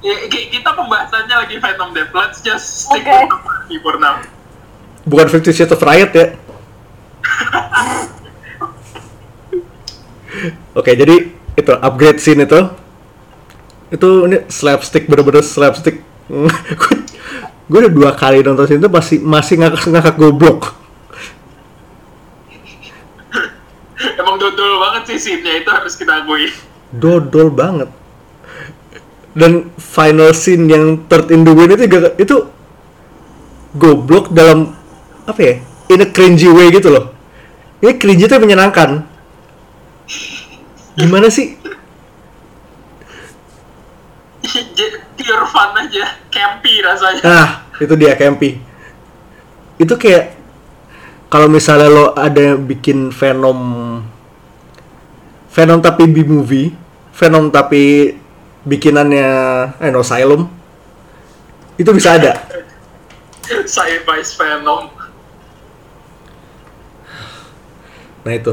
Ya, 0.00 0.14
ki- 0.32 0.48
kita 0.48 0.72
pembahasannya 0.72 1.36
lagi 1.36 1.60
Venom 1.60 1.92
Dev 1.92 2.08
let's 2.16 2.40
just 2.40 2.88
stick 2.88 3.04
Oke. 3.04 3.12
with 3.12 3.28
Tom 3.28 3.42
Hardy 3.44 3.76
for 3.84 4.00
now 4.00 4.16
bukan 5.10 5.26
Fifty 5.26 5.50
Shades 5.50 5.74
of 5.74 5.82
Riot 5.82 6.14
ya? 6.14 6.38
Oke 10.78 10.94
jadi 10.94 11.34
itu 11.58 11.72
upgrade 11.74 12.22
scene 12.22 12.46
itu. 12.46 12.60
Itu 13.90 14.30
ini 14.30 14.46
slapstick 14.46 15.10
bener-bener 15.10 15.42
slapstick. 15.42 16.06
Gue 17.70 17.78
udah 17.86 17.92
dua 17.92 18.10
kali 18.14 18.46
nonton 18.46 18.70
scene 18.70 18.78
itu 18.78 18.90
masih 18.90 19.18
masih 19.18 19.54
ngakak 19.58 19.84
ngakak 19.90 20.14
goblok. 20.14 20.78
Emang 24.16 24.40
dodol 24.40 24.80
banget 24.80 25.02
sih 25.12 25.18
scene-nya 25.18 25.60
itu 25.60 25.68
harus 25.68 25.92
kita 25.98 26.22
akui. 26.22 26.48
Dodol 26.94 27.50
banget. 27.50 27.90
Dan 29.34 29.74
final 29.76 30.32
scene 30.32 30.70
yang 30.70 31.04
third 31.10 31.28
in 31.34 31.42
the 31.42 31.52
wind 31.52 31.74
itu 31.74 31.86
itu 32.16 32.36
goblok 33.76 34.32
dalam 34.34 34.79
apa 35.30 35.40
ya? 35.40 35.54
In 35.90 36.02
a 36.02 36.08
cringy 36.10 36.50
way 36.50 36.70
gitu 36.74 36.90
loh. 36.90 37.14
Ini 37.80 37.96
cringy 37.96 38.26
itu 38.26 38.36
menyenangkan. 38.36 39.06
Gimana 40.98 41.30
sih? 41.30 41.56
Pure 45.20 45.46
fun 45.46 45.70
aja 45.78 46.18
campy 46.32 46.82
rasanya. 46.82 47.22
Nah 47.22 47.48
itu 47.80 47.94
dia 47.96 48.12
Campy. 48.18 48.60
Itu 49.80 49.96
kayak 49.96 50.36
kalau 51.32 51.48
misalnya 51.48 51.88
lo 51.88 52.06
ada 52.12 52.36
yang 52.52 52.66
bikin 52.66 53.14
Venom 53.14 53.60
Venom 55.50 55.80
tapi 55.80 56.04
B 56.10 56.26
movie 56.26 56.74
Venom 57.16 57.48
tapi 57.48 58.16
bikinannya 58.66 59.28
eh 59.80 59.88
no 59.88 60.04
Asylum 60.04 60.44
itu 61.80 61.90
bisa 61.96 62.20
ada. 62.20 62.36
Sci-fi 63.48 64.20
Venom 64.20 64.99
nah 68.20 68.32
itu 68.32 68.52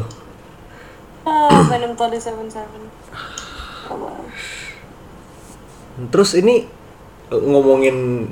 Ah, 1.21 1.59
Venom 1.67 1.91
2077. 1.91 2.55
Oh, 3.91 3.99
wow. 3.99 4.15
Terus 6.07 6.39
ini 6.39 6.63
eh, 7.27 7.41
ngomongin 7.43 8.31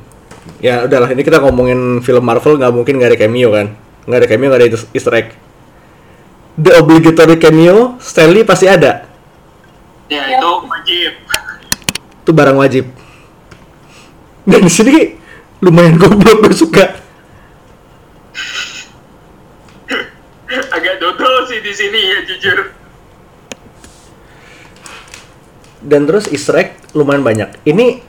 ya 0.63 0.88
udahlah 0.88 1.12
ini 1.12 1.20
kita 1.20 1.44
ngomongin 1.44 2.00
film 2.00 2.24
Marvel 2.24 2.56
nggak 2.56 2.72
mungkin 2.72 2.96
nggak 2.96 3.12
ada 3.12 3.20
cameo 3.20 3.51
kan 3.51 3.75
nggak 4.08 4.20
ada 4.24 4.27
cameo 4.32 4.48
nggak 4.48 4.62
ada 4.63 4.68
eas- 4.72 4.92
Easter 4.96 5.12
egg. 5.12 5.36
The 6.56 6.80
obligatory 6.80 7.36
cameo 7.36 8.00
Stanley 8.00 8.48
pasti 8.48 8.72
ada 8.72 9.04
ya 10.08 10.24
Yap. 10.32 10.39
itu 10.39 10.50
wajib 10.63 11.13
itu 12.24 12.32
barang 12.32 12.58
wajib. 12.58 12.86
Dan 14.48 14.63
di 14.63 14.72
sini 14.72 15.20
lumayan 15.60 16.00
goblok 16.00 16.48
gue 16.48 16.56
suka. 16.56 16.86
agak 20.72 20.96
dodol 20.98 21.44
sih 21.44 21.60
di 21.60 21.74
sini 21.74 22.00
ya 22.00 22.20
jujur 22.24 22.60
Dan 25.96 26.04
terus 26.04 26.28
Easter 26.28 26.60
egg 26.60 26.75
lumayan 26.92 27.24
banyak. 27.24 27.56
Ini 27.64 28.04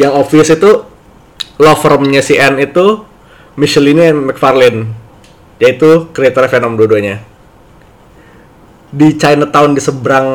yang 0.00 0.16
obvious 0.16 0.48
itu 0.48 0.88
law 1.60 1.76
firmnya 1.76 2.24
si 2.24 2.40
Anne 2.40 2.64
itu 2.64 3.04
Michelin 3.60 4.00
and 4.00 4.32
McFarlane 4.32 4.88
yaitu 5.60 6.08
kreator 6.16 6.48
Venom 6.48 6.80
dua-duanya. 6.80 7.20
Di 8.88 9.20
Chinatown 9.20 9.76
di 9.76 9.84
seberang 9.84 10.28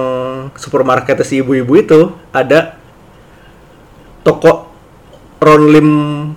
supermarket 0.53 1.25
si 1.25 1.41
ibu-ibu 1.41 1.73
itu 1.73 2.13
ada 2.29 2.77
toko 4.21 4.69
Ron 5.41 5.73
Lim 5.73 5.89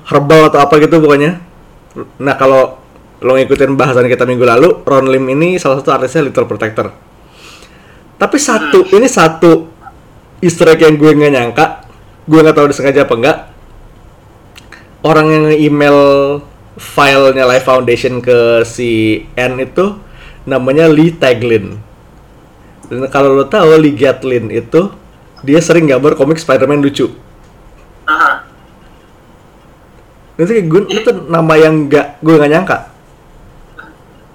Herbal 0.08 0.48
atau 0.48 0.64
apa 0.64 0.80
gitu 0.80 0.96
pokoknya. 0.96 1.44
Nah 2.24 2.40
kalau 2.40 2.80
lo 3.20 3.36
ngikutin 3.36 3.76
bahasan 3.76 4.08
kita 4.08 4.24
minggu 4.24 4.48
lalu 4.48 4.80
Ron 4.80 5.12
Lim 5.12 5.28
ini 5.28 5.60
salah 5.60 5.84
satu 5.84 5.92
artisnya 5.92 6.24
Little 6.24 6.48
Protector. 6.48 6.88
Tapi 8.16 8.36
satu 8.40 8.88
ini 8.96 9.04
satu 9.04 9.71
Easter 10.42 10.66
egg 10.74 10.82
yang 10.82 10.98
gue 10.98 11.10
nggak 11.14 11.32
nyangka 11.32 11.66
gue 12.26 12.38
nggak 12.42 12.56
tahu 12.58 12.66
disengaja 12.74 13.06
apa 13.06 13.14
enggak 13.14 13.38
orang 15.06 15.26
yang 15.30 15.46
email 15.54 15.98
filenya 16.74 17.46
Life 17.46 17.66
Foundation 17.66 18.18
ke 18.18 18.66
si 18.66 19.22
N 19.38 19.62
itu 19.62 19.98
namanya 20.42 20.90
Lee 20.90 21.14
Taglin 21.14 21.78
dan 22.90 23.06
kalau 23.06 23.38
lo 23.38 23.46
tahu 23.46 23.78
Lee 23.78 23.94
Gatlin 23.94 24.50
itu 24.50 24.90
dia 25.46 25.62
sering 25.62 25.86
gambar 25.86 26.18
komik 26.18 26.42
Spider-Man 26.42 26.82
lucu 26.82 27.10
Aha. 28.10 28.42
kayak 30.34 30.66
gue 30.66 30.82
itu 30.90 31.10
nama 31.30 31.54
yang 31.54 31.86
nggak 31.86 32.18
gue 32.18 32.34
nggak 32.34 32.52
nyangka 32.52 32.78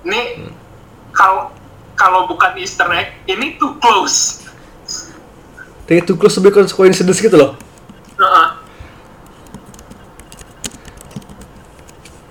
Ini 0.07 0.39
kalau 1.11 1.51
kalau 1.97 2.29
bukan 2.29 2.55
Easter 2.55 2.87
egg, 2.93 3.19
ini 3.27 3.59
too 3.59 3.75
close. 3.81 4.46
Kayak 5.87 6.03
too 6.05 6.19
close 6.19 6.35
to 6.35 6.43
be 6.43 6.51
coincidence 6.51 7.17
gitu 7.17 7.35
loh. 7.35 7.55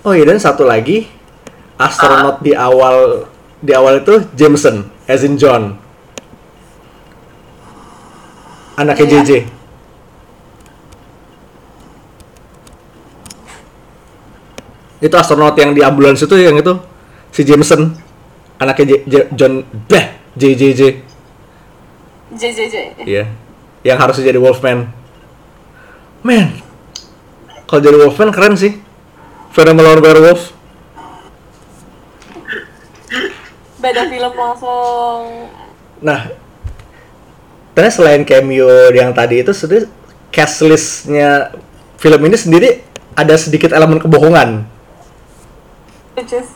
Oh 0.07 0.15
iya 0.15 0.23
dan 0.23 0.39
satu 0.39 0.63
lagi 0.63 1.11
astronot 1.75 2.39
di 2.39 2.55
awal 2.55 3.27
di 3.59 3.73
awal 3.75 4.05
itu 4.05 4.23
Jameson, 4.39 4.87
as 5.11 5.27
in 5.27 5.35
John. 5.35 5.81
Anaknya 8.77 9.09
Iya. 9.09 9.15
JJ. 9.25 9.31
Itu 15.01 15.15
astronot 15.17 15.57
yang 15.61 15.77
di 15.77 15.85
ambulans 15.85 16.21
itu 16.21 16.33
yang 16.37 16.57
itu 16.57 16.73
si 17.33 17.45
Jameson, 17.45 17.93
anaknya 18.57 18.97
J- 18.97 19.05
J- 19.05 19.29
John 19.37 19.55
Beh 19.89 20.07
JJJ. 20.37 20.81
JJJ. 22.37 22.77
Iya. 23.05 23.25
Yang 23.87 23.99
harusnya 24.03 24.25
jadi 24.35 24.41
Wolfman. 24.43 24.91
Man. 26.27 26.59
Kalau 27.71 27.79
jadi 27.79 27.97
Wolfman 28.03 28.35
keren 28.35 28.59
sih. 28.59 28.83
Venom 29.55 29.79
melawan 29.79 30.03
werewolf. 30.03 30.51
Beda 33.79 34.03
film 34.11 34.33
langsung. 34.35 35.47
Nah, 36.03 36.29
ternyata 37.73 37.95
selain 37.95 38.27
cameo 38.27 38.91
yang 38.91 39.15
tadi 39.15 39.47
itu 39.47 39.55
sebenarnya 39.55 39.89
cast 40.35 40.61
listnya 40.67 41.55
film 41.97 42.21
ini 42.27 42.37
sendiri 42.37 42.69
ada 43.17 43.33
sedikit 43.39 43.71
elemen 43.73 44.03
kebohongan. 44.03 44.67
Which 46.19 46.35
is 46.35 46.51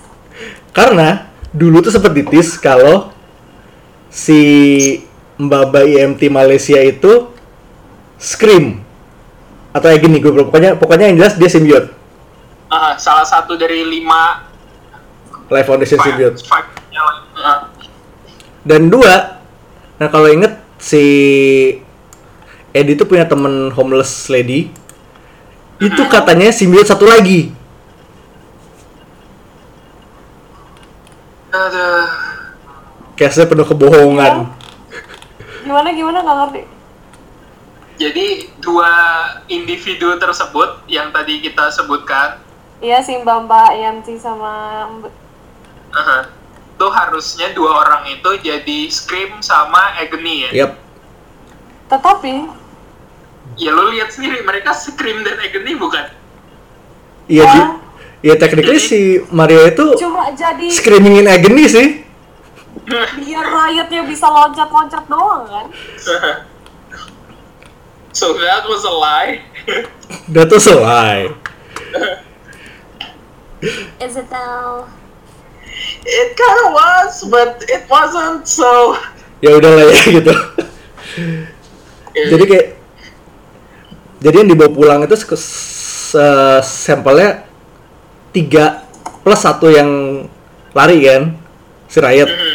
Karena 0.75 1.31
dulu 1.55 1.81
tuh 1.81 1.95
sempat 1.95 2.13
ditis 2.13 2.59
kalau 2.61 3.15
si 4.13 4.41
Mbaba 5.41 5.81
IMT 5.83 6.29
Malaysia 6.29 6.77
itu 6.77 7.33
Scream. 8.21 8.85
Atau 9.73 9.89
ya 9.89 9.97
gini 9.97 10.21
gue 10.21 10.35
pokoknya 10.35 10.77
pokoknya 10.77 11.09
yang 11.09 11.17
jelas 11.23 11.39
dia 11.39 11.47
simbiot 11.47 11.95
Aha, 12.69 12.99
salah 12.99 13.23
satu 13.23 13.55
dari 13.55 13.87
lima 13.87 14.43
Life 15.47 15.67
Foundation 15.67 15.95
simbiot 16.03 16.43
five- 16.43 16.75
Aha. 17.39 17.71
dan 18.67 18.91
dua 18.91 19.39
nah 20.03 20.11
kalau 20.11 20.27
inget 20.27 20.59
si 20.75 21.05
Eddie 22.71 22.95
tuh 22.95 23.07
punya 23.07 23.27
temen 23.27 23.75
homeless 23.75 24.31
lady. 24.31 24.71
Itu 25.83 26.07
katanya 26.07 26.55
simbiot 26.55 26.87
satu 26.87 27.03
lagi. 27.03 27.51
Case 33.19 33.43
penuh 33.45 33.67
kebohongan 33.67 34.49
gimana 35.71 35.89
gimana 35.95 36.19
nggak 36.19 36.39
ngerti. 36.43 36.63
Jadi 38.01 38.27
dua 38.59 38.91
individu 39.47 40.19
tersebut 40.19 40.83
yang 40.91 41.15
tadi 41.15 41.39
kita 41.39 41.71
sebutkan, 41.71 42.43
Iya 42.81 43.05
si 43.05 43.13
Mbak 43.15 43.39
Mbak 43.47 43.69
EMT 43.77 44.09
sama 44.19 44.53
Mb- 44.89 45.15
aha, 45.93 46.33
tuh 46.75 46.91
harusnya 46.91 47.53
dua 47.53 47.85
orang 47.85 48.09
itu 48.09 48.31
jadi 48.41 48.79
Scream 48.89 49.39
sama 49.45 49.95
Agony 50.01 50.49
ya. 50.49 50.67
yap 50.67 50.73
Tetapi 51.87 52.59
Ya 53.61 53.77
lu 53.77 53.93
lihat 53.93 54.09
sendiri 54.11 54.41
mereka 54.41 54.73
Scream 54.73 55.21
dan 55.21 55.37
Agony 55.39 55.77
bukan? 55.77 56.07
iya 57.31 57.79
ya 58.21 58.35
technically 58.37 58.83
si 58.83 59.23
Mario 59.31 59.65
itu 59.65 59.87
cuma 59.97 60.29
jadi 60.35 60.67
screaming 60.67 61.25
in 61.25 61.29
agony 61.31 61.65
sih 61.71 62.03
biar 63.17 63.47
rakyatnya 63.47 64.03
bisa 64.05 64.27
loncat-loncat 64.27 65.05
doang 65.07 65.47
kan. 65.47 65.67
so 68.19 68.35
that 68.35 68.67
was 68.67 68.83
a 68.83 68.91
lie. 68.93 69.39
That 70.35 70.51
was 70.51 70.67
a 70.67 70.75
lie. 70.75 71.31
Is 74.01 74.17
it 74.17 74.29
now? 74.33 74.89
It 76.03 76.29
kind 76.35 76.59
of 76.65 76.69
was, 76.73 77.15
but 77.29 77.61
it 77.69 77.85
wasn't. 77.87 78.45
So 78.45 78.97
Ya 79.41 79.57
udahlah 79.57 79.89
ya 79.89 80.21
gitu. 80.21 80.35
jadi 82.13 82.45
kayak 82.45 82.67
jadi 84.21 84.37
yang 84.45 84.49
dibawa 84.53 84.69
pulang 84.69 85.01
itu 85.01 85.17
se- 85.17 85.33
se- 86.13 86.61
sampelnya 86.61 87.49
tiga 88.37 88.85
plus 89.25 89.41
satu 89.41 89.73
yang 89.73 89.89
lari 90.77 91.01
kan 91.01 91.41
si 91.89 91.99
Riot 91.99 92.29
Mhm. 92.29 92.50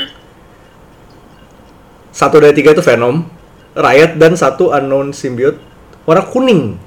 Satu 2.15 2.39
dari 2.39 2.56
tiga 2.56 2.71
itu 2.71 2.80
Venom 2.80 3.28
Riot 3.75 4.15
dan 4.15 4.34
satu 4.34 4.71
unknown 4.71 5.12
symbiote 5.12 5.60
warna 6.04 6.23
kuning 6.23 6.80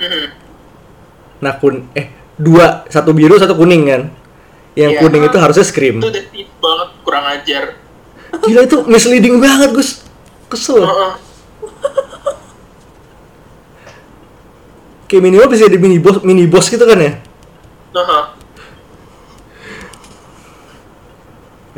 Mhm. 0.00 0.26
nah 1.38 1.52
kun 1.54 1.84
eh 1.92 2.08
dua 2.34 2.88
satu 2.88 3.12
biru 3.12 3.36
satu 3.36 3.52
kuning 3.52 3.84
kan 3.84 4.02
yang 4.72 4.96
Iya. 4.96 5.00
kuning 5.02 5.22
itu 5.22 5.36
harusnya 5.36 5.60
Scream 5.60 6.00
itu 6.00 6.08
udah 6.08 6.24
banget 6.56 6.88
kurang 7.02 7.24
ajar. 7.28 7.64
gila 8.48 8.60
itu 8.62 8.76
misleading 8.86 9.36
banget 9.36 9.76
Gus 9.76 10.00
kesel 10.48 10.80
Heeh. 10.80 11.12
kayak 15.04 15.20
minimal 15.20 15.50
bisa 15.50 15.66
jadi 15.66 15.76
mini 15.76 15.98
boss 15.98 16.22
mini 16.22 16.46
boss 16.46 16.70
gitu 16.70 16.86
kan 16.86 16.96
ya 16.96 17.12
Heeh. 17.92 18.22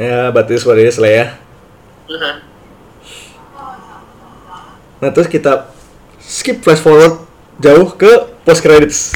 Ya 0.02 0.34
but 0.34 0.50
this 0.50 0.66
what 0.66 0.74
it 0.74 0.84
is 0.84 0.98
lah 0.98 1.06
ya 1.08 1.26
Mhm. 2.10 2.34
nah 4.98 5.10
terus 5.10 5.26
kita 5.26 5.70
skip 6.18 6.58
flash 6.60 6.78
forward 6.78 7.22
jauh 7.58 7.94
ke 7.94 8.10
post 8.42 8.60
credits 8.60 9.14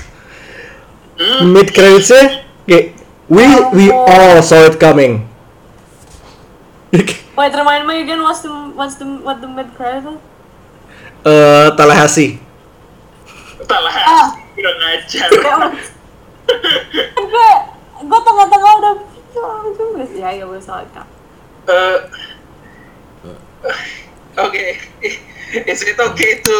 Hmm. 1.16 1.48
mid 1.48 1.72
creditsnya 1.72 2.44
kayak 2.68 2.92
we 3.26 3.40
we 3.72 3.86
all 3.88 4.36
saw 4.40 4.68
it 4.68 4.76
coming 4.76 5.24
Wait, 7.36 7.52
remind 7.52 7.84
me 7.84 8.00
again 8.00 8.20
what's 8.20 8.40
the 8.40 8.52
what's 8.72 8.96
the 8.96 9.04
what 9.20 9.40
the 9.40 9.48
mid 9.48 9.68
credit? 9.72 10.04
eh 11.24 11.68
Tallahassee 11.72 12.36
Salah. 13.66 13.92
Ah. 13.92 14.28
Kurang 14.54 14.78
ajar. 14.78 15.26
gue 17.16 17.48
gue 17.98 18.20
tengah-tengah 18.22 18.72
udah 18.78 18.94
oh, 19.36 19.62
juga 19.72 20.04
sih 20.06 20.20
ya 20.20 20.30
ya 20.32 20.44
gue 20.44 20.60
salah 20.60 20.86
kak. 20.90 21.06
Eh, 21.66 21.98
okay. 24.36 24.70
Is 25.70 25.80
it 25.80 25.94
okay 25.96 26.42
to 26.42 26.56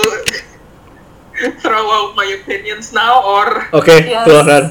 throw 1.63 1.87
out 1.87 2.15
my 2.15 2.25
opinions 2.33 2.91
now 2.91 3.21
or 3.21 3.67
oke 3.75 3.91
Yes. 3.91 4.25
silakan 4.25 4.65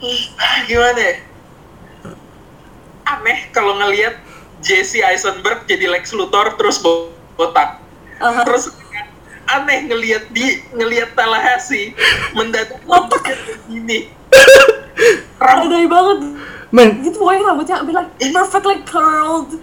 gimana 0.68 1.00
ya? 1.00 1.14
Aneh 3.06 3.38
kalau 3.50 3.78
ngelihat 3.78 4.18
Jesse 4.58 4.98
Eisenberg 4.98 5.62
jadi 5.64 5.86
Lex 5.86 6.10
Luthor 6.10 6.58
terus 6.58 6.82
bo- 6.82 7.14
botak. 7.38 7.78
Aha. 8.18 8.42
Terus 8.42 8.72
aneh 9.46 9.86
ngelihat 9.86 10.26
di 10.34 10.58
ngelihat 10.74 11.14
Tallahassee 11.14 11.94
mendadak 12.34 12.82
Botak. 12.82 13.22
gini. 13.70 14.10
Rambut 15.38 15.70
Radai 15.70 15.86
banget. 15.86 16.18
Men. 16.74 17.02
Gitu 17.02 17.16
pokoknya 17.18 17.42
rambutnya 17.52 17.76
be 17.86 17.92
like 17.92 18.10
perfectly 18.32 18.78
curled. 18.86 19.60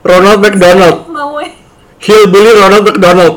Ronald 0.00 0.40
McDonald. 0.40 1.10
No 1.12 1.36
way. 1.36 1.60
hillbilly 2.00 2.52
Ronald 2.56 2.84
McDonald. 2.88 3.36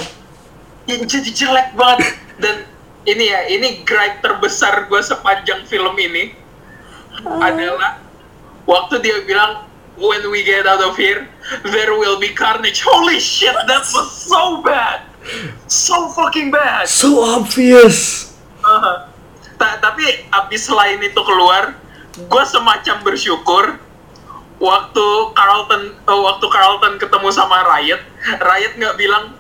Yang 0.87 1.01
jadi 1.11 1.29
jelek 1.35 1.67
banget. 1.75 2.15
Dan 2.39 2.63
ini 3.03 3.29
ya 3.29 3.45
ini 3.51 3.83
gripe 3.83 4.23
terbesar 4.23 4.87
gue 4.87 5.01
sepanjang 5.03 5.67
film 5.67 5.93
ini 5.99 6.33
adalah 7.23 7.99
waktu 8.63 9.03
dia 9.03 9.21
bilang 9.27 9.67
when 9.99 10.23
we 10.31 10.41
get 10.41 10.65
out 10.65 10.81
of 10.81 10.95
here 10.95 11.27
there 11.75 11.93
will 11.99 12.17
be 12.17 12.31
carnage. 12.31 12.81
Holy 12.81 13.19
shit 13.19 13.53
that 13.53 13.83
was 13.91 14.09
so 14.09 14.63
bad. 14.63 15.03
So 15.67 16.11
fucking 16.15 16.51
bad. 16.51 16.87
So 16.87 17.23
obvious. 17.23 18.31
Aha. 18.63 19.11
Ta- 19.59 19.79
tapi 19.79 20.27
abis 20.31 20.67
selain 20.67 20.99
itu 21.03 21.19
keluar 21.19 21.75
gue 22.13 22.43
semacam 22.45 22.95
bersyukur 23.01 23.81
waktu 24.61 25.05
Carlton 25.33 25.81
eh, 25.97 26.19
waktu 26.23 26.45
Carlton 26.45 26.93
ketemu 27.01 27.27
sama 27.33 27.65
Riot 27.65 28.01
Riot 28.37 28.73
nggak 28.77 28.95
bilang 29.01 29.33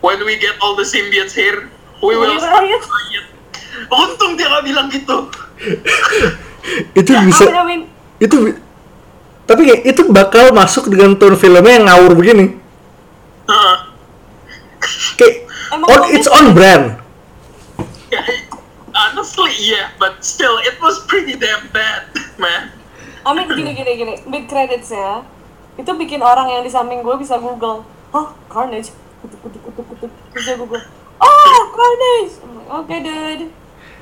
when 0.00 0.20
we 0.24 0.40
get 0.40 0.56
all 0.64 0.72
the 0.72 0.86
symbiotes 0.86 1.36
here, 1.36 1.68
we 2.00 2.16
will 2.16 2.32
Iya, 2.32 2.40
start 2.40 2.64
iya. 2.64 2.80
riot. 2.80 3.26
Untung 3.92 4.32
dia 4.40 4.48
nggak 4.48 4.64
bilang 4.64 4.86
gitu. 4.88 5.28
itu 7.00 7.10
bisa 7.24 7.44
I 7.48 7.64
mean, 7.64 7.82
itu 8.20 8.56
tapi 9.48 9.66
kayak 9.66 9.82
itu 9.82 10.02
bakal 10.12 10.52
masuk 10.54 10.92
dengan 10.92 11.16
tone 11.16 11.34
filmnya 11.34 11.80
yang 11.80 11.84
ngawur 11.88 12.12
begini 12.14 12.54
Heeh. 13.48 13.76
kayak 15.18 15.34
on 15.88 16.00
it's 16.12 16.28
on 16.30 16.52
brand 16.54 17.00
honestly, 19.00 19.52
yeah, 19.60 19.90
but 19.96 20.20
still, 20.20 20.60
it 20.60 20.76
was 20.80 21.00
pretty 21.08 21.36
damn 21.40 21.68
bad, 21.72 22.04
man. 22.42 22.68
I 23.24 23.32
mean 23.36 23.48
gini 23.48 23.72
gini 23.76 23.92
gini, 23.96 24.14
mid 24.28 24.48
credits 24.48 24.92
ya, 24.92 25.24
itu 25.76 25.90
bikin 25.96 26.24
orang 26.24 26.48
yang 26.48 26.62
di 26.64 26.72
samping 26.72 27.04
gue 27.04 27.16
bisa 27.20 27.36
Google, 27.36 27.84
oh 28.12 28.28
Carnage, 28.48 28.92
kutuk 29.20 29.40
kutuk 29.44 29.60
kutuk 29.60 29.84
kutuk, 29.92 30.10
dia 30.40 30.56
Google, 30.56 30.84
oh 31.20 31.60
Carnage, 31.72 32.34
oke 32.68 32.96
dude, 33.04 33.44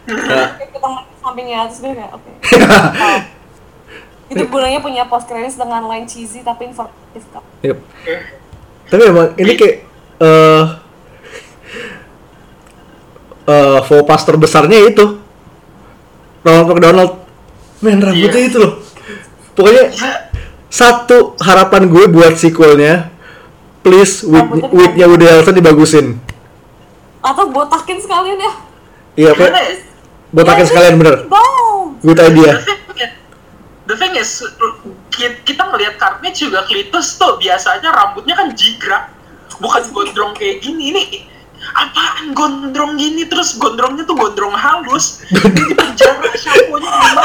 Ya. 0.08 0.56
Ketemu 0.56 0.98
di 1.04 1.14
sampingnya 1.20 1.58
terus 1.68 1.80
dia 1.84 1.92
kayak 1.92 2.12
oke, 2.16 2.30
Wow. 2.48 3.20
itu 4.32 4.44
gunanya 4.48 4.80
punya 4.80 5.04
post 5.08 5.28
credits 5.28 5.56
dengan 5.56 5.84
line 5.84 6.08
cheesy 6.08 6.40
tapi 6.40 6.68
informatif 6.68 7.22
kok. 7.32 7.44
Yep. 7.61 7.78
Tapi 8.88 9.02
emang 9.04 9.37
ini 9.37 9.52
kayak 9.56 9.76
eh 10.20 10.64
eh 13.48 13.78
faux 13.82 14.04
pas 14.04 14.20
terbesarnya 14.20 14.78
itu 14.87 15.16
Ronald 16.44 16.68
McDonald. 16.68 17.12
Men 17.80 17.98
rambutnya 17.98 18.40
Iya. 18.42 18.48
itu 18.50 18.58
loh. 18.58 18.72
Pokoknya 19.54 19.84
satu 20.68 21.34
harapan 21.38 21.88
gue 21.88 22.04
buat 22.06 22.34
sequelnya 22.34 23.08
please 23.80 24.20
wig 24.22 24.46
wignya 24.68 25.06
Woody 25.08 25.24
Harrelson 25.24 25.56
dibagusin. 25.56 26.06
Atau 27.18 27.48
botakin 27.48 27.98
sekalian 27.98 28.38
ya. 28.38 28.52
Iya, 29.18 29.30
Pak. 29.34 29.50
Botakin 30.30 30.62
Ya, 30.62 30.68
sekalian 30.68 30.94
bener. 31.00 31.26
Bom. 31.26 31.96
Good 32.04 32.20
idea. 32.20 32.62
The 33.88 33.96
thing, 33.96 34.12
is, 34.14 34.44
ki- 35.08 35.40
kita 35.42 35.64
ngelihat 35.64 35.96
Carnage 35.96 36.44
juga 36.44 36.61
Klitus 36.68 37.16
tuh 37.16 37.40
biasanya 37.40 37.88
rambutnya 37.88 38.37
kan 38.37 38.52
jigrak, 38.52 39.08
bukan 39.56 39.80
gondrong 39.90 40.37
kayak 40.37 40.61
gini. 40.61 40.92
Ini 40.92 41.02
apaan 41.78 42.34
gondrong 42.34 42.98
gini 42.98 43.30
terus 43.30 43.54
gondrongnya 43.54 44.02
tuh 44.02 44.18
gondrong 44.18 44.54
halus. 44.54 45.22
Di 45.30 45.74
penjara 45.78 46.30
shampoo-nya 46.34 46.90
gimana? 46.90 47.22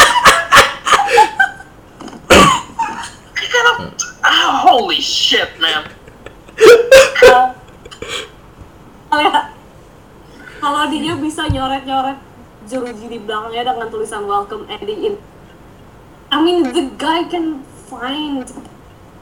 I 3.33 3.45
cannot, 3.49 3.97
ah, 4.21 4.51
holy 4.61 5.01
shit, 5.01 5.49
man. 5.57 5.89
Kalau 9.13 9.29
kalau 10.63 10.83
dia 10.89 11.13
bisa 11.17 11.45
nyoret-nyoret 11.49 12.17
jeruji 12.65 13.05
di 13.11 13.19
belakangnya 13.19 13.75
dengan 13.75 13.87
tulisan 13.91 14.25
welcome 14.25 14.65
Eddie 14.71 15.11
in. 15.11 15.15
I 16.33 16.41
mean 16.41 16.73
the 16.73 16.89
guy 16.97 17.27
can 17.29 17.61
find 17.85 18.47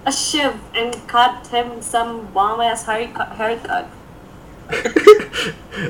a 0.08 0.14
shiv 0.14 0.56
and 0.72 0.96
cut 1.12 1.44
him 1.52 1.84
some 1.84 2.32
bomb 2.32 2.64
ass 2.64 2.88
haircut. 2.88 3.36
haircut. 3.36 3.90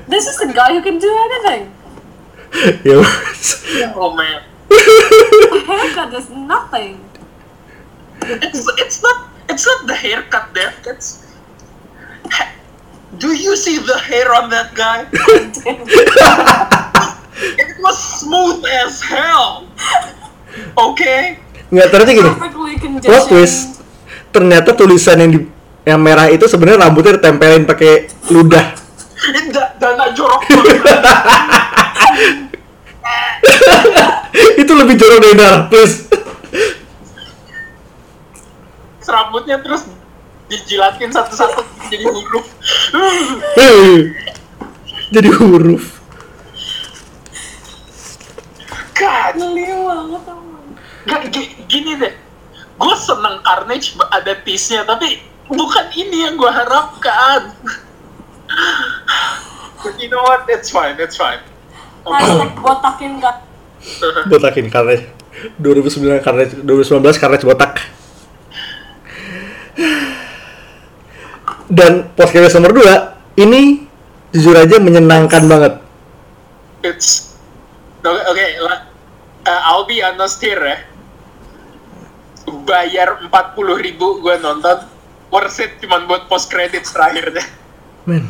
This 0.07 0.27
is 0.27 0.37
the 0.39 0.51
guy 0.53 0.73
who 0.73 0.81
can 0.81 0.99
do 0.99 1.09
anything. 1.09 1.73
Ya. 2.83 3.01
Oh 3.95 4.15
man. 4.15 4.43
A 4.71 5.59
haircut 5.63 6.13
is 6.13 6.29
nothing. 6.29 6.99
It's 8.21 8.67
it's 8.77 9.01
not 9.01 9.29
it's 9.49 9.65
not 9.65 9.87
the 9.87 9.95
haircut 9.95 10.53
there. 10.53 10.73
It's 10.85 11.25
do 13.17 13.35
you 13.35 13.55
see 13.55 13.77
the 13.77 13.97
hair 13.99 14.33
on 14.35 14.49
that 14.49 14.75
guy? 14.75 15.07
It 17.41 17.81
was 17.81 17.97
smooth 18.21 18.61
as 18.69 19.01
hell. 19.01 19.65
Okay. 20.77 21.41
Nggak 21.73 21.87
ternyata 21.89 22.11
gini. 22.13 22.31
Plot 23.01 23.25
twist. 23.31 23.81
Ternyata 24.29 24.77
tulisan 24.77 25.17
yang 25.17 25.31
di 25.33 25.41
yang 25.81 25.99
merah 26.01 26.29
itu 26.29 26.45
sebenarnya 26.45 26.85
rambutnya 26.85 27.17
ditempelin 27.17 27.65
pakai 27.65 28.07
ludah. 28.29 28.77
Dan 29.21 29.53
dan 29.77 30.13
jorok 30.17 30.41
itu 34.61 34.73
lebih 34.73 34.95
jorok 34.97 35.19
dari 35.21 35.35
darah, 35.37 35.65
please. 35.69 36.09
Rambutnya 39.05 39.59
terus 39.59 39.89
dijilatin 40.47 41.11
satu-satu 41.11 41.61
jadi 41.91 42.05
huruf. 42.07 42.47
Jadi 45.11 45.29
huruf. 45.35 45.83
God. 48.95 49.33
Gak, 51.09 51.21
gi- 51.33 51.57
gini 51.67 51.97
deh. 51.99 52.13
Gue 52.77 52.95
seneng 52.95 53.41
Carnage 53.43 53.97
ada 54.09 54.33
tease-nya, 54.41 54.85
tapi 54.87 55.19
bukan 55.51 55.85
ini 55.95 56.17
yang 56.27 56.35
gue 56.39 56.51
harapkan. 56.51 57.51
But 59.81 59.95
you 59.99 60.07
know 60.11 60.23
what? 60.23 60.47
It's 60.47 60.71
fine, 60.71 60.95
it's 60.99 61.17
fine. 61.19 61.41
Hashtag 62.01 62.57
botakin 62.57 63.21
gak 63.21 63.45
Botakin 64.29 64.69
karena 64.69 64.97
2009 65.57 66.21
karena 66.21 66.43
2019 66.65 67.21
karena 67.21 67.37
botak. 67.41 67.73
Dan 71.71 72.11
podcast 72.13 72.57
nomor 72.59 72.77
2 72.77 73.41
ini 73.41 73.89
jujur 74.35 74.53
aja 74.53 74.77
menyenangkan 74.77 75.49
banget. 75.49 75.73
It's 76.85 77.37
oke 78.05 78.21
oke 78.29 78.45
lah. 78.65 78.85
Uh, 79.41 79.61
I'll 79.65 79.89
be 79.89 80.05
honest 80.05 80.37
here 80.41 80.61
ya. 80.61 80.77
Bayar 82.65 83.17
40.000 83.25 83.85
ribu 83.85 84.21
gue 84.21 84.35
nonton 84.37 85.00
worth 85.31 85.57
it 85.63 85.79
cuman 85.79 86.05
buat 86.05 86.27
post 86.27 86.51
credits 86.51 86.91
terakhirnya. 86.91 87.41
Men. 88.03 88.27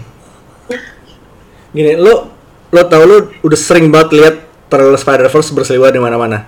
Gini, 1.74 1.98
lo 1.98 2.30
lo 2.72 2.82
tau 2.88 3.04
lo 3.04 3.34
udah 3.44 3.60
sering 3.60 3.90
banget 3.90 4.10
lihat 4.16 4.36
trailer 4.72 4.96
Spider-Verse 4.96 5.52
berseliweran 5.52 5.98
di 5.98 6.02
mana-mana. 6.02 6.48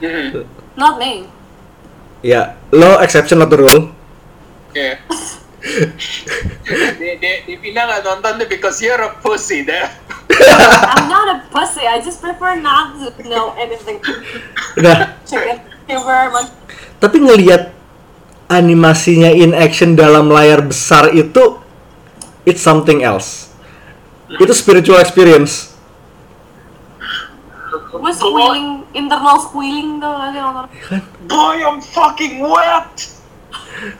Hmm. 0.00 0.46
Not 0.78 0.96
me. 0.96 1.28
Ya, 2.22 2.56
lo 2.70 3.02
exception 3.02 3.42
not 3.42 3.50
the 3.50 3.58
rule. 3.58 3.90
Yeah. 4.72 5.02
di, 6.98 7.08
di, 7.20 7.30
di 7.44 7.54
Vina 7.60 7.84
nggak 7.86 8.02
nonton 8.06 8.40
deh 8.40 8.48
because 8.48 8.80
you're 8.80 9.02
a 9.02 9.12
pussy 9.20 9.66
deh. 9.66 9.90
I'm 10.88 11.12
not 11.12 11.28
a 11.28 11.36
pussy. 11.52 11.84
I 11.84 12.00
just 12.00 12.24
prefer 12.24 12.56
not 12.56 12.96
to 12.96 13.10
know 13.28 13.52
anything. 13.60 14.00
Nah, 14.80 15.12
Chicken. 15.28 15.60
Thank 15.84 15.98
you 15.98 16.00
very 16.08 16.30
much. 16.32 16.48
tapi 17.02 17.18
ngelihat 17.18 17.71
animasinya 18.52 19.32
in 19.32 19.56
action 19.56 19.96
dalam 19.96 20.28
layar 20.28 20.60
besar 20.60 21.10
itu 21.16 21.56
it's 22.44 22.60
something 22.60 23.00
else. 23.00 23.52
Itu 24.28 24.52
spiritual 24.52 25.00
experience. 25.00 25.72
Gue 27.92 28.10
squealing, 28.10 28.82
internal 28.98 29.38
squealing 29.38 30.02
tuh 30.02 30.10
lagi 30.10 30.38
nonton. 30.42 30.66
Boy, 31.30 31.62
I'm 31.62 31.78
fucking 31.78 32.42
wet. 32.42 32.92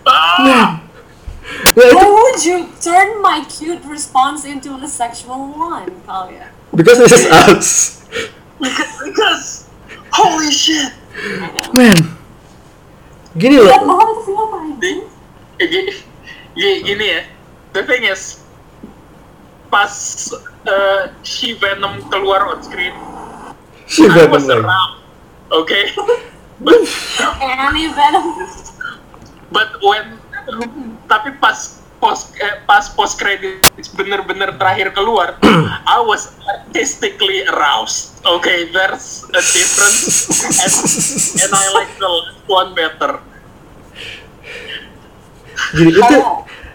Ah! 0.02 0.42
Ya, 0.42 0.82
Why 1.74 2.06
would 2.06 2.40
you 2.42 2.70
turn 2.78 3.22
my 3.22 3.42
cute 3.46 3.82
response 3.86 4.46
into 4.46 4.74
a 4.78 4.88
sexual 4.88 5.52
one, 5.54 5.90
Kalia? 6.06 6.50
because 6.74 6.98
this 6.98 7.12
is 7.12 7.24
us. 7.28 7.68
Because, 8.62 8.92
because 9.04 9.44
holy 10.10 10.50
shit. 10.50 10.92
Man. 11.74 12.21
Gini 13.36 13.56
loh. 13.56 13.72
ini? 15.60 15.92
gini, 16.84 17.06
ya. 17.16 17.22
The 17.72 17.82
thing 17.88 18.04
is, 18.04 18.44
pas 19.72 19.92
uh, 20.68 21.08
si 21.24 21.56
Venom 21.56 22.04
keluar 22.12 22.44
on 22.52 22.60
screen, 22.60 22.92
Si 23.88 24.04
I 24.04 24.28
was 24.28 24.44
Venom 24.44 24.68
around. 24.68 24.92
Okay. 25.52 25.92
But, 26.62 26.78
Annie 27.42 27.90
Venom. 27.90 28.38
but 29.50 29.82
when 29.82 30.14
tapi 31.10 31.34
pas 31.42 31.81
post 32.02 32.34
eh, 32.34 32.58
pas 32.66 32.90
post 32.90 33.14
credit 33.14 33.62
bener-bener 33.94 34.58
terakhir 34.58 34.90
keluar, 34.90 35.38
I 35.94 36.02
was 36.02 36.34
artistically 36.42 37.46
aroused. 37.46 38.18
Okay, 38.26 38.66
there's 38.74 39.22
a 39.30 39.42
difference, 39.54 40.26
and, 40.58 40.74
and 41.46 41.50
I 41.54 41.66
like 41.78 41.94
the 42.02 42.10
last 42.10 42.42
one 42.50 42.70
better. 42.74 43.22
Gini 45.78 45.94
itu 45.94 46.16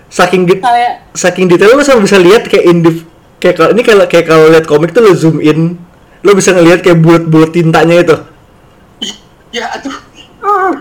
saking 0.07 0.47
di, 0.47 0.63
Kayak 0.63 1.11
saking 1.11 1.51
detail 1.51 1.75
lo 1.75 1.83
sama 1.83 2.07
bisa 2.07 2.15
lihat 2.15 2.47
kayak 2.47 2.65
indif 2.65 3.03
kayak 3.43 3.59
kalau 3.59 3.69
ini 3.75 3.83
kalau 3.83 4.05
kayak 4.07 4.25
kalau 4.25 4.47
lihat 4.47 4.65
komik 4.65 4.95
tuh 4.95 5.03
lo 5.03 5.11
zoom 5.11 5.43
in 5.43 5.75
lo 6.23 6.31
bisa 6.33 6.55
ngelihat 6.55 6.81
kayak 6.81 7.03
bulat-bulat 7.03 7.51
tintanya 7.51 7.99
itu. 7.99 8.15
Ya 9.51 9.75
aduh. 9.75 9.95
Ah. 10.41 10.75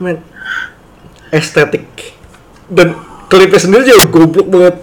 Man. 0.00 0.24
Estetik. 1.30 2.16
dan 2.70 2.94
klipnya 3.26 3.58
sendiri 3.58 3.82
juga 3.90 4.06
goblok 4.06 4.46
banget. 4.46 4.76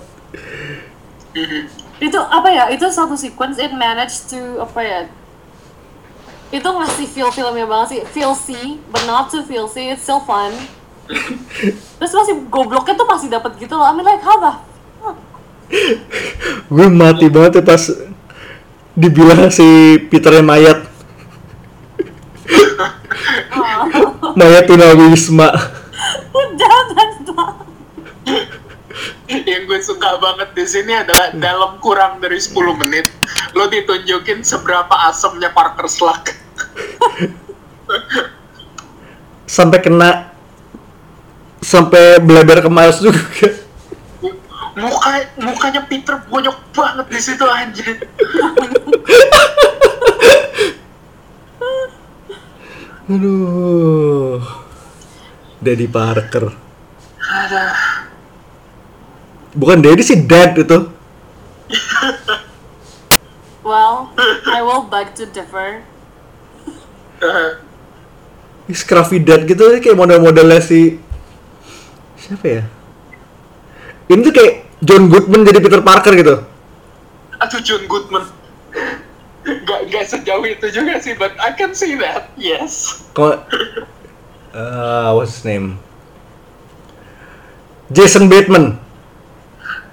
Itu 2.04 2.20
apa 2.20 2.48
ya? 2.52 2.64
Itu 2.68 2.92
satu 2.92 3.16
sequence 3.16 3.58
it 3.58 3.72
managed 3.72 4.28
to 4.28 4.60
apa 4.60 4.80
ya? 4.84 5.00
Itu 6.52 6.68
ngasih 6.68 7.08
feel 7.08 7.32
filmnya 7.32 7.64
banget 7.64 7.88
sih. 7.96 8.02
Feel 8.12 8.36
see 8.36 8.80
but 8.92 9.04
not 9.08 9.32
too 9.32 9.44
feel 9.48 9.72
see 9.72 9.88
it's 9.92 10.04
still 10.04 10.20
fun. 10.20 10.52
Terus 11.98 12.12
masih 12.12 12.44
gobloknya 12.52 13.00
tuh 13.00 13.08
masih 13.08 13.28
dapat 13.32 13.56
gitu 13.56 13.72
loh. 13.76 13.88
I 13.88 13.96
mean 13.96 14.04
like 14.04 14.24
how 14.24 14.36
the 14.40 14.52
gue 16.68 16.88
mati 16.88 17.28
banget 17.28 17.60
ya 17.60 17.64
pas 17.64 17.84
dibilang 18.96 19.52
si 19.52 20.00
Peternya 20.08 20.40
mayat 20.40 20.80
mayat 24.36 24.66
tunawisma 24.68 25.50
jangan 26.58 27.10
dong 27.24 27.56
yang 29.28 29.64
gue 29.68 29.80
suka 29.84 30.18
banget 30.20 30.50
di 30.56 30.66
sini 30.66 30.94
adalah 30.96 31.32
dalam 31.36 31.78
kurang 31.84 32.20
dari 32.20 32.40
10 32.40 32.56
menit 32.80 33.08
lo 33.54 33.68
ditunjukin 33.68 34.44
seberapa 34.44 34.92
asemnya 35.08 35.52
Parker 35.52 35.88
Slug. 35.88 36.24
sampai 39.48 39.80
kena 39.80 40.32
sampai 41.64 42.20
beleber 42.20 42.60
ke 42.64 42.70
Miles 42.72 43.00
juga 43.00 43.22
Muka 44.78 45.26
mukanya 45.42 45.82
Peter 45.90 46.22
bonyok 46.30 46.70
banget 46.70 47.10
di 47.10 47.18
situ 47.18 47.42
anjir. 47.50 47.98
aduh. 53.08 54.44
Daddy 55.58 55.88
Parker. 55.90 56.54
Ada. 57.18 57.64
bukan 59.58 59.82
Daddy 59.82 60.06
sih 60.06 60.22
Dad 60.24 60.54
itu. 60.54 60.94
Well 63.66 64.14
I 64.48 64.62
will 64.64 64.88
beg 64.88 65.18
to 65.18 65.26
differ. 65.28 65.84
Scruffy 68.70 69.24
Dad 69.24 69.50
gitu 69.50 69.64
kayak 69.82 69.98
model-modelnya 69.98 70.62
si 70.62 71.02
siapa 72.20 72.46
ya? 72.46 72.64
Ini 74.08 74.22
tuh 74.24 74.34
kayak 74.36 74.54
John 74.84 75.10
Goodman 75.10 75.44
jadi 75.44 75.60
Peter 75.60 75.82
Parker 75.82 76.14
gitu. 76.16 76.36
Aduh 77.42 77.60
John 77.66 77.84
Goodman. 77.90 78.24
Gak, 79.48 79.82
gak 79.88 80.06
sejauh 80.12 80.44
itu 80.44 80.68
juga 80.76 81.00
sih, 81.00 81.16
but 81.16 81.32
I 81.40 81.56
can 81.56 81.72
see 81.72 81.96
that. 82.04 82.28
Yes. 82.36 83.08
Kok 83.16 83.48
uh, 84.52 85.16
what's 85.16 85.40
his 85.40 85.48
name? 85.48 85.80
Jason 87.88 88.28
Bateman. 88.28 88.76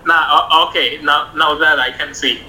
Nah, 0.03 0.23
o- 0.35 0.69
okay, 0.69 0.99
now 1.01 1.31
now 1.39 1.55
that 1.55 1.79
I 1.79 1.95
can 1.95 2.11
see. 2.11 2.43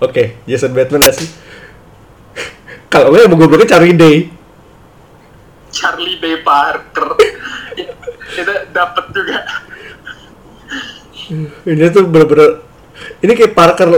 Oke, 0.00 0.36
Jason 0.44 0.76
Bateman 0.76 1.08
asli. 1.08 1.28
Kalau 2.92 3.08
gue 3.14 3.24
mau 3.24 3.40
gue 3.40 3.64
cari 3.64 3.96
Day. 3.96 4.28
Charlie 5.72 6.20
Day 6.20 6.42
Parker. 6.44 7.16
itu 8.30 8.52
dapat 8.70 9.04
juga. 9.10 9.38
Ini 11.66 11.84
tuh 11.94 12.06
bener-bener 12.10 12.62
ini 13.22 13.32
kayak 13.34 13.54
Parker 13.54 13.88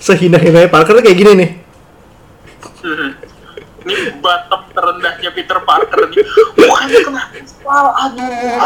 sehina-hinanya 0.00 0.72
Parker 0.72 0.96
tuh 0.96 1.04
kayak 1.04 1.18
gini 1.18 1.32
nih. 1.36 1.50
Mhm. 2.80 3.10
Ini 3.80 3.94
bottom 4.20 4.62
terendahnya 4.72 5.30
Peter 5.32 5.58
Parker 5.60 6.00
nih. 6.08 6.24
Mukanya 6.56 6.98
kena 7.04 7.22
aspal, 7.32 7.86
aduh. 7.92 8.60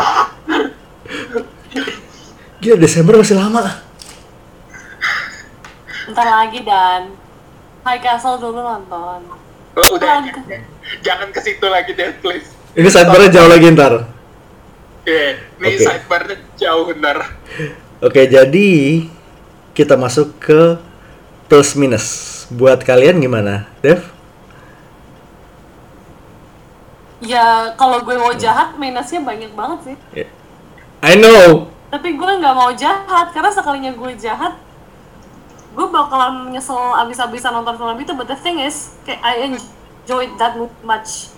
Gila 2.59 2.77
Desember 2.79 3.19
masih 3.19 3.37
lama. 3.37 3.83
ntar 6.05 6.29
lagi 6.29 6.61
dan 6.61 7.17
High 7.81 7.97
Castle 7.97 8.37
dulu 8.37 8.61
nonton 8.61 9.25
Oh, 9.75 9.97
udah, 9.99 10.23
Aduh. 10.23 10.63
jangan 11.03 11.35
ke 11.35 11.41
situ 11.43 11.67
lagi 11.67 11.97
deh, 11.99 12.15
please. 12.23 12.47
Ini 12.79 12.87
sidebarnya 12.87 13.31
jauh 13.35 13.51
lagi 13.51 13.67
ntar. 13.75 14.07
Oke, 15.03 15.23
ini 15.59 15.67
Oke. 15.67 15.83
sidebarnya 15.83 16.37
jauh 16.55 16.85
benar. 16.95 17.17
Oke, 17.99 18.23
jadi 18.31 18.71
kita 19.75 19.99
masuk 19.99 20.39
ke 20.39 20.79
plus 21.55 21.79
minus. 21.79 22.07
Buat 22.51 22.83
kalian 22.83 23.23
gimana, 23.23 23.71
Dev? 23.79 24.03
ya 27.25 27.73
kalau 27.81 28.05
gue 28.05 28.21
mau 28.21 28.37
jahat 28.37 28.77
minusnya 28.77 29.17
banyak 29.25 29.49
banget 29.57 29.79
sih 29.81 29.97
I 31.01 31.17
know. 31.17 31.73
tapi 31.89 32.21
gue 32.21 32.31
nggak 32.37 32.53
mau 32.53 32.69
jahat 32.77 33.33
karena 33.33 33.49
sekalinya 33.49 33.97
gue 33.97 34.13
jahat 34.21 34.61
gue 35.73 35.87
bakalan 35.89 36.53
nyesel 36.53 36.77
abis-abisan 37.01 37.49
nonton 37.49 37.81
film 37.81 37.97
itu 37.97 38.13
but 38.13 38.29
the 38.29 38.37
thing 38.37 38.61
is 38.61 38.93
kayak 39.09 39.25
I 39.25 39.49
enjoyed 39.49 40.37
that 40.37 40.53
much 40.85 41.33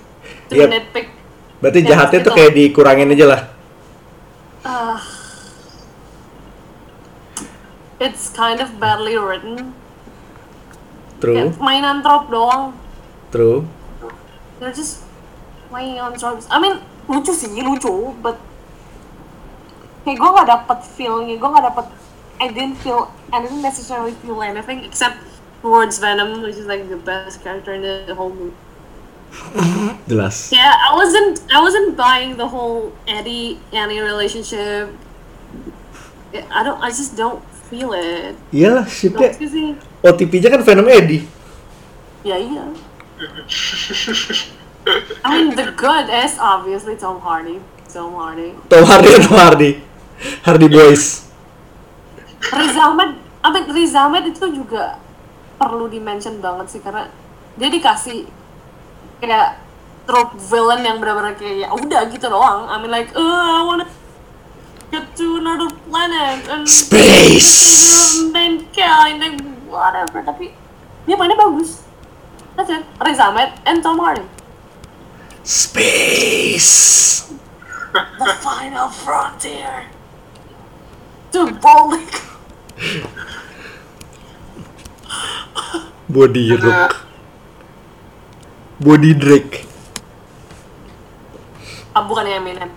to 0.51 0.59
Yep. 0.59 0.75
nitpick 0.75 1.07
Berarti 1.63 1.87
Ya, 1.87 1.95
jahatnya 1.95 2.19
tuh 2.21 2.33
kayak 2.35 2.53
dikurangin 2.53 3.15
aja 3.15 3.27
lah. 3.31 3.41
Ah. 4.67 4.99
it's 8.03 8.27
kind 8.35 8.59
of 8.59 8.75
badly 8.83 9.15
written 9.15 9.71
True, 11.17 11.37
kayak 11.37 11.57
mainan 11.61 12.05
trope 12.05 12.29
doang. 12.29 12.77
True. 13.33 13.65
they're 14.61 14.73
just 14.73 15.05
playing 15.69 15.99
on 16.01 16.17
tropes 16.19 16.47
I 16.51 16.61
mean 16.61 16.81
lucu 17.09 17.33
sih 17.37 17.53
lucu 17.61 18.17
but 18.23 18.41
kayak 20.07 20.17
gue 20.17 20.31
gak 20.33 20.49
dapet 20.49 20.79
feelnya 20.97 21.37
gue 21.37 21.49
gak 21.51 21.65
dapet 21.73 21.87
I 22.41 22.49
didn't 22.53 22.77
feel 22.81 23.13
I 23.33 23.43
didn't 23.43 23.63
necessarily 23.63 24.13
feel 24.25 24.41
anything 24.41 24.85
except 24.85 25.21
towards 25.61 25.99
Venom 25.99 26.43
which 26.43 26.57
is 26.57 26.65
like 26.69 26.89
the 26.89 27.01
best 27.01 27.43
character 27.43 27.75
in 27.75 27.83
the 27.83 28.15
whole 28.15 28.31
movie. 28.31 28.57
Jelas. 30.09 30.53
yeah 30.55 30.79
I 30.79 30.95
wasn't 30.95 31.43
I 31.51 31.61
wasn't 31.61 31.97
buying 31.99 32.39
the 32.39 32.49
whole 32.49 32.93
Eddie 33.05 33.59
Annie 33.75 34.01
relationship. 34.01 34.89
I 36.33 36.63
don't 36.63 36.79
I 36.79 36.89
just 36.95 37.17
don't 37.17 37.43
feel 37.67 37.91
it. 37.93 38.39
Iyalah, 38.55 38.87
shipnya 38.87 39.35
OTP-nya 40.07 40.49
kan 40.55 40.63
Venom 40.63 40.87
Eddie. 40.87 41.23
ya 42.27 42.37
iya 42.39 42.65
I 45.23 45.29
mean 45.33 45.55
the 45.57 45.73
good 45.75 46.07
is 46.11 46.39
obviously 46.39 46.95
Tom 46.99 47.19
Hardy 47.23 47.59
Tom 47.91 48.15
Hardy 48.15 48.55
Tom 48.69 48.85
Hardy, 48.85 49.11
Tom 49.25 49.35
Hardy. 49.35 49.71
Hardy 50.45 50.69
Boys. 50.69 51.29
Riz 52.41 52.77
Ahmed, 52.77 53.21
I 53.45 53.49
mean, 53.53 53.65
Riz 53.69 53.93
Ahmed 53.93 54.33
itu 54.33 54.49
juga 54.49 54.97
perlu 55.57 55.89
dimention 55.89 56.41
banget 56.41 56.73
sih 56.73 56.81
karena 56.81 57.09
dia 57.57 57.69
dikasih 57.69 58.29
kayak 59.21 59.61
trope 60.05 60.37
villain 60.39 60.85
yang 60.85 61.01
benar-benar 61.03 61.35
kayak 61.37 61.67
ya 61.67 61.69
udah 61.73 62.07
gitu 62.13 62.29
doang. 62.29 62.69
I 62.69 62.77
mean 62.81 62.93
like, 62.93 63.13
uh, 63.17 63.61
I 63.61 63.63
wanna 63.65 63.87
get 64.93 65.05
to 65.19 65.41
another 65.41 65.69
planet 65.89 66.47
and 66.49 66.65
Space. 66.69 67.53
main 68.33 68.65
kind 68.73 69.21
like 69.21 69.37
whatever. 69.77 70.25
Tapi 70.25 70.57
dia 71.05 71.15
mainnya 71.21 71.37
bagus. 71.37 71.85
That's 72.57 72.73
it. 72.73 72.83
Riz 73.05 73.21
Ahmed 73.21 73.53
and 73.69 73.85
Tom 73.85 74.01
Hardy. 74.01 74.25
Space. 75.45 77.29
The 77.93 78.33
final 78.41 78.89
frontier. 78.89 79.93
Dude, 81.31 81.61
boldly. 81.61 82.05
Body 86.09 86.57
Rook. 86.57 86.93
Body 88.81 89.13
Drake. 89.17 89.65
Ah, 91.97 92.05
bukannya 92.05 92.37
Eminem. 92.37 92.71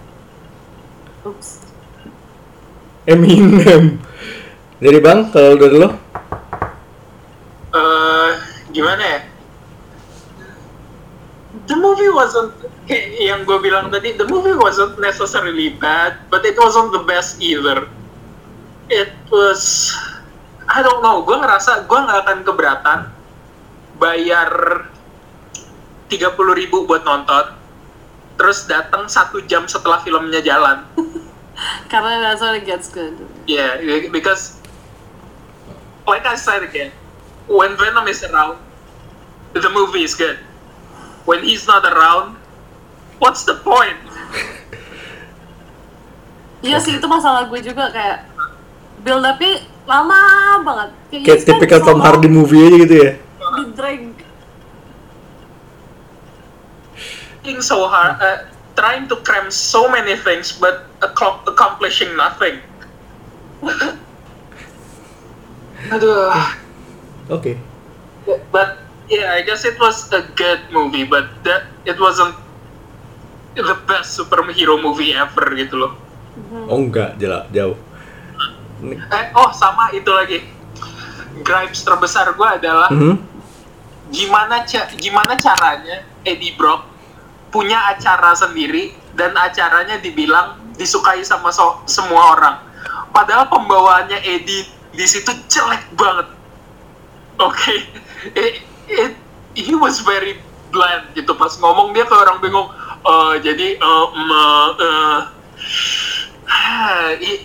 Oops. 1.27 1.49
Eminem. 3.03 3.99
Jadi 4.79 4.97
bang, 5.03 5.27
kalau 5.27 5.59
dari 5.59 5.75
lo? 5.75 5.91
Gimana 8.79 9.03
ya? 9.03 9.21
The 11.67 11.75
movie 11.75 12.07
wasn't 12.15 12.55
yang 13.19 13.43
gue 13.43 13.59
bilang 13.59 13.91
tadi. 13.91 14.15
The 14.15 14.23
movie 14.23 14.55
wasn't 14.55 14.95
necessarily 15.03 15.75
bad, 15.75 16.15
but 16.31 16.47
it 16.47 16.55
wasn't 16.55 16.95
the 16.95 17.03
best 17.03 17.43
either. 17.43 17.91
It 18.87 19.11
was, 19.27 19.91
I 20.71 20.79
don't 20.79 21.03
know. 21.03 21.27
Gue 21.27 21.35
ngerasa 21.35 21.91
gue 21.91 21.99
nggak 21.99 22.19
akan 22.23 22.39
keberatan 22.47 22.99
bayar 23.99 24.49
30.000 26.07 26.39
ribu 26.55 26.87
buat 26.87 27.03
nonton, 27.03 27.53
terus 28.39 28.65
datang 28.65 29.11
satu 29.11 29.43
jam 29.45 29.67
setelah 29.67 29.99
filmnya 30.01 30.39
jalan. 30.39 30.87
Karena 31.91 32.23
that's 32.23 32.39
when 32.39 32.55
it 32.55 32.65
gets 32.65 32.87
good. 32.87 33.13
Yeah, 33.45 33.77
because 34.09 34.57
like 36.07 36.23
I 36.23 36.39
said 36.39 36.63
again, 36.63 36.95
when 37.45 37.75
Venom 37.75 38.07
is 38.07 38.23
around, 38.23 38.57
the 39.53 39.69
movie 39.69 40.03
is 40.05 40.13
good. 40.13 40.37
When 41.25 41.43
he's 41.43 41.65
not 41.67 41.85
around, 41.85 42.37
what's 43.21 43.45
the 43.45 43.57
point? 43.61 43.97
Iya 46.59 46.75
sih 46.83 46.99
itu 46.99 47.07
masalah 47.07 47.47
gue 47.47 47.59
juga 47.63 47.87
kayak 47.87 48.27
build 48.99 49.23
up-nya 49.23 49.63
lama 49.87 50.19
banget. 50.61 50.89
Kayak 51.23 51.39
spend 51.39 51.63
tipikal 51.63 51.79
Tom 51.81 52.03
Hardy 52.03 52.27
movie 52.27 52.67
aja 52.67 52.77
gitu 52.83 52.95
ya. 52.99 53.11
di 53.49 53.63
drag. 53.73 54.01
Trying 57.41 57.61
so 57.65 57.87
hard, 57.89 58.21
uh, 58.21 58.45
trying 58.77 59.09
to 59.09 59.17
cram 59.25 59.49
so 59.49 59.89
many 59.89 60.13
things, 60.19 60.53
but 60.53 60.85
acco- 61.01 61.41
accomplishing 61.49 62.13
nothing. 62.13 62.61
Aduh. 65.95 66.29
Oke. 67.31 67.57
But 68.53 68.77
yeah, 69.09 69.33
I 69.33 69.41
guess 69.41 69.65
it 69.65 69.77
was 69.77 70.07
a 70.09 70.23
good 70.33 70.61
movie, 70.69 71.03
but 71.03 71.27
that 71.43 71.65
it 71.83 71.97
wasn't 71.97 72.33
the 73.53 73.75
best 73.83 74.15
superhero 74.15 74.77
movie 74.77 75.11
ever 75.11 75.51
gitu 75.53 75.75
loh. 75.75 75.93
Oh 76.69 76.79
enggak, 76.79 77.17
jelas 77.17 77.49
jauh. 77.51 77.75
Eh, 78.85 79.25
oh 79.35 79.51
sama 79.51 79.91
itu 79.91 80.07
lagi. 80.07 80.39
Gripes 81.39 81.83
terbesar 81.83 82.31
gue 82.31 82.47
adalah 82.47 82.87
Mhm. 82.89 83.15
gimana 84.09 84.63
ca- 84.63 84.89
gimana 84.95 85.35
caranya 85.35 86.01
Eddie 86.23 86.55
Brock 86.55 86.87
punya 87.49 87.89
acara 87.89 88.33
sendiri 88.33 88.93
dan 89.13 89.35
acaranya 89.35 89.97
dibilang 89.97 90.57
disukai 90.75 91.21
sama 91.21 91.49
so- 91.49 91.83
semua 91.85 92.33
orang. 92.33 92.55
Padahal 93.09 93.49
pembawaannya 93.49 94.21
Eddie 94.21 94.63
di 94.89 95.05
situ 95.05 95.33
jelek 95.47 95.83
banget. 95.93 96.27
Oke, 97.37 97.75
It- 98.31 98.63
it- 98.89 99.19
he 99.53 99.73
was 99.73 100.01
very 100.01 100.37
bland 100.69 101.13
gitu 101.13 101.33
pas 101.33 101.53
ngomong 101.55 101.91
dia 101.91 102.05
kayak 102.05 102.21
orang 102.25 102.37
bingung. 102.39 102.67
Eh, 102.99 103.35
jadi 103.41 103.67
eh, 103.75 104.05
em, 104.11 104.29
eh, 104.29 104.69
eh, 104.79 105.19
i- 107.29 107.43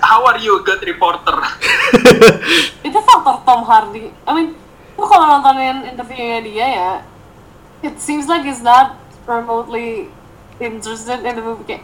how 0.00 0.24
are 0.24 0.38
you 0.38 0.56
a 0.56 0.62
good 0.62 0.80
reporter? 0.82 1.36
Itu 2.86 2.98
faktor 3.02 3.42
Tom 3.42 3.66
Hardy. 3.66 4.14
I 4.24 4.30
mean, 4.30 4.54
lu 4.94 5.04
kalau 5.04 5.26
nontonin 5.28 5.84
interviewnya 5.84 6.38
dia 6.40 6.66
ya, 6.68 6.92
it 7.82 7.98
seems 7.98 8.26
like 8.26 8.42
he's 8.42 8.62
not 8.62 8.94
remotely 9.26 10.06
interested 10.58 11.26
in 11.26 11.32
the 11.34 11.42
movie. 11.42 11.66
Kayak, 11.66 11.82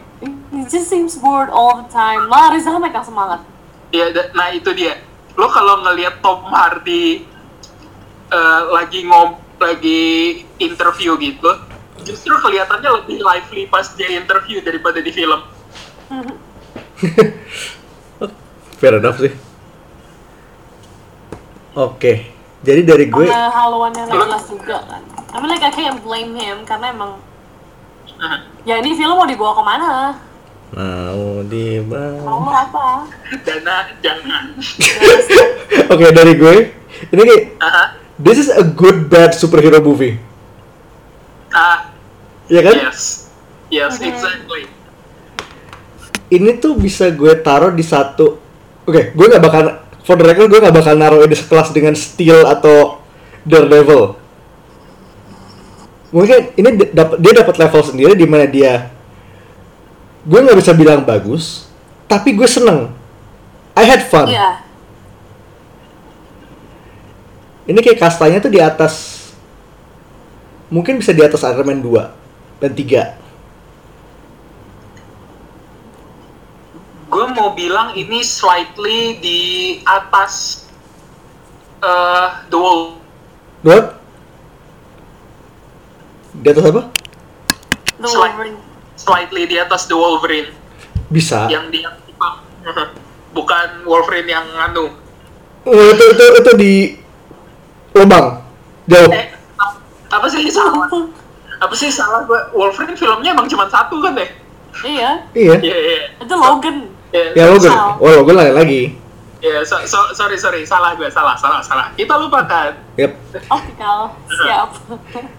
he 0.49 0.63
just 0.65 0.87
seems 0.87 1.19
bored 1.19 1.51
all 1.51 1.83
the 1.83 1.89
time. 1.91 2.31
Lah, 2.31 2.55
Rizal 2.55 2.79
mereka 2.79 3.03
semangat. 3.03 3.43
Ya, 3.91 4.09
da- 4.09 4.31
nah 4.31 4.49
itu 4.49 4.71
dia. 4.71 4.95
Lo 5.35 5.51
kalau 5.51 5.83
ngelihat 5.83 6.19
Tom 6.19 6.43
Hardy 6.47 7.23
eh, 8.29 8.61
lagi 8.71 9.03
ngom, 9.05 9.37
lagi 9.59 10.01
interview 10.61 11.17
gitu, 11.19 11.51
justru 12.05 12.33
kelihatannya 12.39 13.03
lebih 13.03 13.19
lively 13.21 13.67
pas 13.67 13.89
dia 13.97 14.13
interview 14.15 14.61
daripada 14.63 15.01
di 15.03 15.11
film. 15.11 15.41
Fair 18.79 18.95
enough 18.97 19.19
sih. 19.19 19.33
Oke. 21.75 22.39
Jadi 22.59 22.81
dari 22.83 23.07
gue 23.07 23.23
Sama 23.23 23.47
haluannya 23.55 24.03
Legolas 24.11 24.43
juga 24.51 24.83
kan. 24.83 24.99
I 25.31 25.37
mean 25.39 25.47
like 25.47 25.63
I 25.63 25.71
can't 25.71 26.03
blame 26.03 26.35
him 26.35 26.67
karena 26.67 26.91
emang 26.91 27.23
Nah, 28.19 28.43
ya 28.67 28.83
ini 28.83 28.99
film 28.99 29.15
mau 29.15 29.23
dibawa 29.23 29.55
ke 29.55 29.63
mana? 29.63 29.91
mau 30.69 31.41
di 31.47 31.79
Mau 31.81 32.51
apa? 32.51 33.07
Dana 33.47 33.87
jangan. 34.03 34.59
Oke, 35.95 36.11
dari 36.11 36.35
gue 36.35 36.55
ini 37.15 37.21
kayak 37.23 37.43
Aha. 37.63 37.83
This 38.19 38.37
is 38.37 38.49
a 38.51 38.61
good 38.61 39.07
bad 39.07 39.31
superhero 39.31 39.79
movie. 39.79 40.19
Ah, 41.49 41.89
Ya 42.45 42.61
kan? 42.61 42.75
yes. 42.77 43.29
Yes, 43.69 43.97
Mhm. 43.97 44.09
exactly. 44.09 44.63
Ini 46.29 46.57
tuh 46.57 46.77
bisa 46.77 47.09
gue 47.09 47.33
taruh 47.39 47.71
di 47.71 47.81
satu 47.81 48.37
Oke, 48.85 49.13
gue 49.13 49.25
nggak 49.29 49.43
bakal 49.43 49.63
for 50.01 50.17
the 50.17 50.25
record 50.25 50.49
gue 50.49 50.57
nggak 50.57 50.73
bakal 50.73 50.97
naruh 50.97 51.21
ini 51.21 51.37
sekelas 51.37 51.69
dengan 51.69 51.93
Steel 51.93 52.41
atau 52.41 52.97
Daredevil. 53.45 54.17
Mungkin 56.09 56.57
ini 56.57 56.69
dia 57.21 57.33
dapat 57.37 57.55
level 57.61 57.81
sendiri 57.85 58.17
di 58.17 58.25
mana 58.25 58.49
dia 58.49 58.89
gue 60.25 60.39
nggak 60.41 60.57
bisa 60.57 60.73
bilang 60.73 61.05
bagus, 61.05 61.69
tapi 62.09 62.33
gue 62.33 62.49
seneng. 62.49 62.89
I 63.77 63.85
had 63.85 64.01
fun. 64.09 64.25
Iya. 64.25 64.65
Ini 67.69 67.79
kayak 67.79 68.01
kastanya 68.01 68.41
tuh 68.41 68.49
di 68.49 68.57
atas 68.57 69.15
mungkin 70.67 70.97
bisa 70.97 71.13
di 71.13 71.21
atas 71.21 71.45
Iron 71.45 71.69
Man 71.69 71.85
2 71.85 72.09
dan 72.57 72.71
3. 72.73 73.13
Gue 77.09 77.25
mau 77.29 77.53
bilang 77.53 77.93
ini 77.93 78.21
slightly 78.21 79.17
di 79.17 79.39
atas 79.81 80.65
eh 81.79 82.27
The 82.49 82.57
Wall. 82.57 82.97
What? 83.61 84.01
Di 86.35 86.47
atas 86.49 86.65
apa? 86.65 86.81
The 87.97 88.07
Slight- 88.07 88.33
Wolverine. 88.33 88.57
Slightly 88.95 89.43
di 89.45 89.57
atas 89.57 89.85
The 89.85 89.93
Wolverine. 89.93 90.49
Bisa. 91.09 91.49
yang 91.49 91.69
dia 91.69 91.89
bukan 93.37 93.81
Wolverine 93.81 94.29
yang 94.29 94.45
anu 94.59 94.93
Oh, 95.65 95.73
itu 95.89 96.03
itu 96.07 96.25
itu 96.37 96.51
di 96.55 96.73
lubang 97.91 98.25
jauh. 98.85 99.09
eh 99.09 99.25
ap- 99.55 99.79
apa 100.09 100.25
sih 100.27 100.45
salah 100.47 100.87
apa 101.59 101.73
sih 101.73 101.89
salah 101.89 102.23
gua 102.23 102.47
Wolverine 102.51 102.93
filmnya 102.93 103.31
emang 103.31 103.45
cuma 103.45 103.65
satu 103.65 103.99
kan 103.99 104.13
deh 104.13 104.29
Iya. 104.79 105.25
Iya. 105.33 105.55
iya 105.59 105.77
iya 105.77 105.99
Itu 106.17 106.33
Logan. 106.33 106.87
iya 107.09 107.33
Ya 107.35 107.43
Logan. 107.47 107.71
Oh 107.97 108.07
Logan 108.13 108.35
lain 108.37 108.53
lagi. 108.55 108.81
Iya, 109.39 109.59
so- 109.61 109.81
so- 109.81 110.11
sorry 110.13 110.35
sorry 110.35 110.61
salah 110.61 110.93
gue 110.93 111.07
salah 111.07 111.31
salah 111.33 111.59
salah 111.59 111.89
kita 111.93 112.11
lupakan 112.13 112.75
Yap. 112.95 113.11
Optical. 113.49 114.13
Siap. 114.29 114.69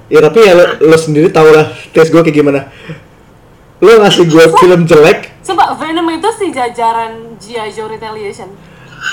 Ya 0.09 0.21
tapi 0.21 0.39
ya 0.41 0.53
lo, 0.53 0.65
lo 0.83 0.97
sendiri 0.97 1.29
tau 1.29 1.47
lah 1.47 1.63
tes 1.91 2.09
gue 2.09 2.19
kayak 2.19 2.33
gimana. 2.35 2.69
Lo 3.79 3.97
ngasih 3.99 4.25
gue 4.27 4.45
film 4.59 4.85
jelek, 4.85 5.41
Coba 5.41 5.73
Venom 5.75 6.05
itu 6.11 6.29
si 6.35 6.47
jajaran 6.51 7.13
G.I. 7.37 7.71
Joe 7.71 7.89
Retaliation. 7.89 8.53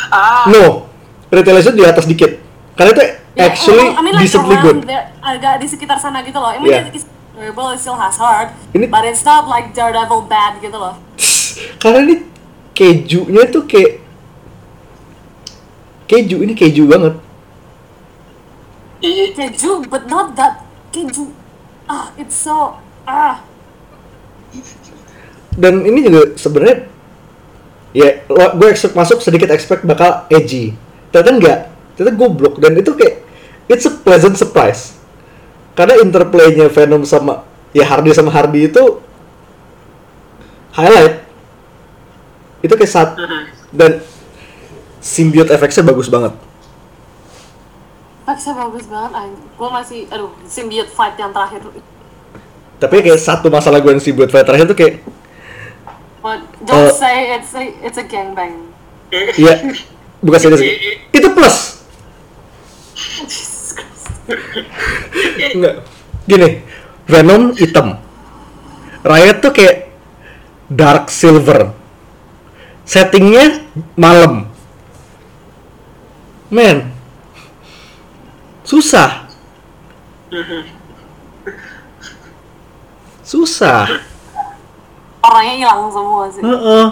ah 0.10 0.44
no. 0.46 0.92
Retaliation 1.30 1.72
di 1.72 1.84
atas 1.84 2.04
dikit. 2.04 2.36
Karena 2.74 2.92
itu 2.92 3.04
Ya, 3.38 3.54
actually 3.54 3.94
I 3.94 4.02
mean 4.02 4.18
like 4.18 4.26
decently 4.26 4.58
around 4.58 4.82
good. 4.82 4.90
there, 4.90 5.14
agak 5.22 5.62
di 5.62 5.70
sekitar 5.70 6.02
sana 6.02 6.26
gitu 6.26 6.42
loh. 6.42 6.50
I 6.50 6.58
mean 6.58 6.74
Yeah. 6.74 6.90
it's 6.90 7.06
terrible, 7.38 7.70
it 7.70 7.78
still 7.78 7.94
has 7.96 8.18
heart, 8.18 8.50
Ini- 8.74 8.90
but 8.90 9.06
it's 9.06 9.22
not 9.22 9.46
like 9.46 9.78
Daredevil 9.78 10.26
bad 10.26 10.58
gitu 10.58 10.74
loh. 10.74 10.98
Karena 11.82 12.02
ini 12.02 12.16
kejunya 12.74 13.46
tuh 13.54 13.70
kayak 13.70 14.02
keju 16.10 16.42
ini 16.42 16.58
keju 16.58 16.90
banget. 16.90 17.14
Keju, 19.38 19.86
but 19.86 20.10
not 20.10 20.34
that 20.34 20.66
keju. 20.90 21.30
Ah, 21.86 22.10
it's 22.18 22.34
so 22.34 22.82
ah. 23.06 23.46
dan 25.58 25.82
ini 25.82 26.06
juga 26.06 26.38
sebenarnya 26.38 26.86
ya 27.92 28.22
gue 28.30 28.68
expect 28.70 28.94
masuk 28.94 29.26
sedikit 29.26 29.50
expect 29.50 29.82
bakal 29.90 30.30
edgy 30.30 30.78
ternyata 31.10 31.32
enggak 31.34 31.60
ternyata 31.98 32.14
goblok 32.14 32.62
dan 32.62 32.78
itu 32.78 32.94
kayak 32.94 33.26
it's 33.68 33.86
a 33.86 33.94
pleasant 33.94 34.36
surprise 34.36 34.96
karena 35.78 36.00
interplaynya 36.02 36.68
Venom 36.68 37.04
sama 37.06 37.44
ya 37.72 37.86
Hardy 37.86 38.12
sama 38.12 38.32
Hardy 38.34 38.68
itu 38.68 38.84
highlight 40.74 41.24
itu 42.64 42.74
kayak 42.74 42.92
saat 42.92 43.10
dan 43.70 44.02
symbiote 45.00 45.54
efeknya 45.54 45.84
bagus 45.86 46.10
banget 46.10 46.34
Faxnya 48.28 48.60
bagus 48.60 48.84
banget. 48.92 49.12
Gue 49.56 49.70
masih 49.72 50.04
aduh 50.12 50.36
symbiote 50.44 50.92
fight 50.92 51.16
yang 51.16 51.32
terakhir. 51.32 51.64
tapi 52.78 53.00
kayak 53.00 53.18
satu 53.18 53.48
masalah 53.48 53.80
gue 53.80 53.88
yang 53.88 54.04
symbiote 54.04 54.30
fight 54.30 54.44
terakhir 54.44 54.68
tuh 54.68 54.76
kayak 54.76 55.00
But 56.20 56.44
don't 56.60 56.90
Uh, 56.90 56.92
say 56.92 57.40
it's 57.40 57.56
a 57.56 57.64
it's 57.80 57.96
a 57.96 58.04
gangbang. 58.04 58.68
ya 59.40 59.64
bukan 60.26 60.40
serius 60.44 60.60
itu 61.18 61.28
plus. 61.32 61.88
Enggak. 65.56 65.76
Gini, 66.28 66.50
Venom 67.08 67.56
hitam. 67.56 68.04
Riot 69.08 69.38
tuh 69.40 69.52
kayak 69.56 69.88
dark 70.68 71.08
silver. 71.08 71.72
Settingnya 72.84 73.64
malam. 73.96 74.52
Men. 76.52 76.92
Susah. 78.68 79.32
Susah. 83.24 83.88
Orangnya 85.24 85.56
hilang 85.56 85.88
semua 85.92 86.24
sih. 86.32 86.44
Heeh. 86.44 86.86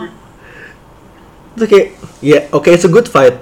Itu 1.56 1.66
kayak, 1.68 1.88
ya 2.20 2.40
oke 2.52 2.68
it's 2.72 2.88
a 2.88 2.92
good 2.92 3.08
fight. 3.08 3.36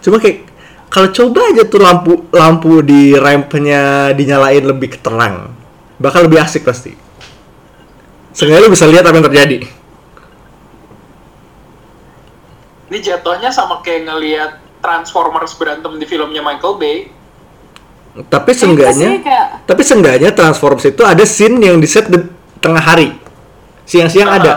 Cuma 0.00 0.16
kayak 0.16 0.48
kalau 0.90 1.08
coba 1.14 1.40
aja 1.54 1.62
tuh 1.70 1.80
lampu 1.80 2.12
lampu 2.34 2.82
di 2.82 3.14
rampnya 3.14 4.10
dinyalain 4.10 4.66
lebih 4.66 4.98
terang, 4.98 5.54
bakal 6.02 6.26
lebih 6.26 6.42
asik 6.42 6.66
pasti. 6.66 6.92
Seenggaknya 8.34 8.66
lu 8.66 8.74
bisa 8.74 8.90
lihat 8.90 9.06
apa 9.06 9.16
yang 9.16 9.26
terjadi. 9.26 9.58
ini 12.90 12.98
jatuhnya 12.98 13.54
sama 13.54 13.78
kayak 13.86 14.10
ngelihat 14.10 14.52
Transformers 14.82 15.54
berantem 15.54 15.94
di 15.94 16.06
filmnya 16.10 16.42
Michael 16.42 16.74
Bay. 16.74 17.06
Tapi 18.26 18.50
seenggaknya 18.50 19.22
kayak 19.22 19.46
tapi 19.70 19.82
seenggaknya 19.86 20.34
Transformers 20.34 20.90
itu 20.90 21.06
ada 21.06 21.22
scene 21.22 21.62
yang 21.62 21.78
di 21.78 21.86
set 21.86 22.10
di 22.10 22.18
tengah 22.58 22.82
hari. 22.82 23.14
Siang-siang 23.86 24.30
Ah. 24.30 24.38
ada. 24.42 24.54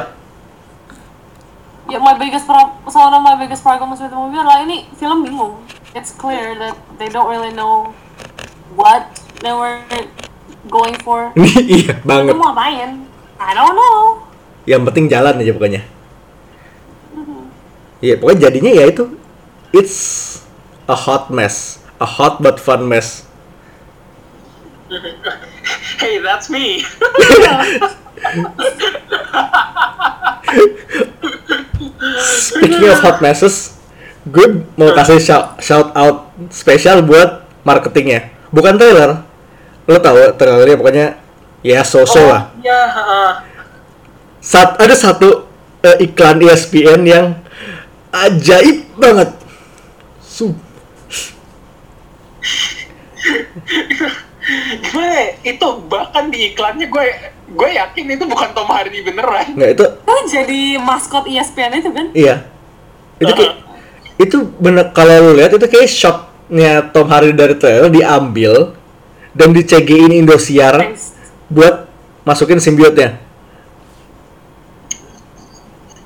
ya 1.91 2.01
my 2.01 2.17
biggest 2.17 2.49
pro 2.49 2.73
salah 2.89 3.21
my 3.21 3.37
biggest 3.37 3.61
problem 3.61 3.93
with 3.93 4.01
the 4.01 4.17
movie 4.17 4.39
adalah 4.39 4.65
ini 4.65 4.89
film 4.97 5.21
bingung. 5.21 5.61
It's 5.93 6.09
clear 6.11 6.57
that 6.57 6.73
they 6.97 7.07
don't 7.07 7.29
really 7.29 7.53
know 7.53 7.93
what 8.73 9.05
they 9.41 9.53
were 9.53 9.77
going 10.69 10.97
for. 11.05 11.29
Iya 11.37 12.01
Itu 12.01 12.07
banget. 12.07 12.33
mau 12.33 12.49
ngapain? 12.49 13.05
I 13.37 13.51
don't 13.53 13.75
know. 13.77 14.25
Yang 14.65 14.81
penting 14.89 15.05
jalan 15.11 15.37
aja 15.37 15.51
pokoknya. 15.53 15.81
Iya, 18.03 18.19
pokoknya 18.19 18.39
jadinya 18.49 18.71
ya 18.73 18.85
itu 18.89 19.15
it's 19.71 19.95
a 20.87 20.95
hot 20.97 21.29
mess. 21.31 21.79
A 22.01 22.07
hot 22.07 22.41
but 22.41 22.57
fun 22.59 22.87
mess. 22.89 23.23
Hey, 26.03 26.19
that's 26.19 26.51
me. 26.51 26.83
Speaking 32.43 32.89
of 32.89 32.99
hot 32.99 33.21
messes, 33.21 33.77
gue 34.23 34.63
mau 34.79 34.91
kasih 34.95 35.19
shout, 35.19 35.59
shout 35.59 35.91
out 35.95 36.31
spesial 36.49 37.03
buat 37.03 37.43
marketingnya. 37.67 38.31
Bukan 38.53 38.79
trailer. 38.79 39.23
Lo 39.83 39.99
tau 39.99 40.15
trailernya 40.35 40.77
pokoknya 40.79 41.07
ya 41.59 41.83
so-so 41.83 42.23
lah. 42.23 42.51
Ya, 42.63 42.87
heeh. 42.87 43.31
Sat, 44.43 44.75
ada 44.79 44.95
satu 44.95 45.47
eh, 45.83 46.07
iklan 46.07 46.39
ESPN 46.39 47.01
yang 47.03 47.25
ajaib 48.11 48.87
banget. 48.95 49.35
Su 50.23 50.55
ya? 55.23 55.23
Itu 55.43 55.67
bahkan 55.87 56.27
di 56.29 56.51
iklannya 56.51 56.87
gue 56.91 57.05
gue 57.53 57.69
yakin 57.69 58.05
itu 58.17 58.25
bukan 58.27 58.49
Tom 58.51 58.67
Hardy 58.67 58.99
beneran. 59.05 59.55
nggak 59.55 59.71
itu 59.77 59.85
Itu 59.85 60.15
jadi 60.31 60.61
maskot 60.81 61.25
ESPN 61.29 61.79
itu 61.79 61.91
kan? 61.93 62.07
iya. 62.15 62.35
Itu 63.21 63.31
kayak 63.31 63.62
itu 64.21 64.45
bener 64.61 64.93
kalau 64.93 65.31
lu 65.31 65.41
lihat 65.41 65.57
itu 65.57 65.65
kayak 65.65 65.89
shotnya 65.89 66.85
Tom 66.93 67.09
Hardy 67.09 67.33
dari 67.33 67.57
trailer 67.57 67.89
diambil 67.89 68.77
dan 69.33 69.49
di 69.49 69.65
CGI 69.65 70.13
in 70.13 70.13
Indosiar 70.23 70.93
buat 71.49 71.89
masukin 72.21 72.61
simbiotnya. 72.61 73.17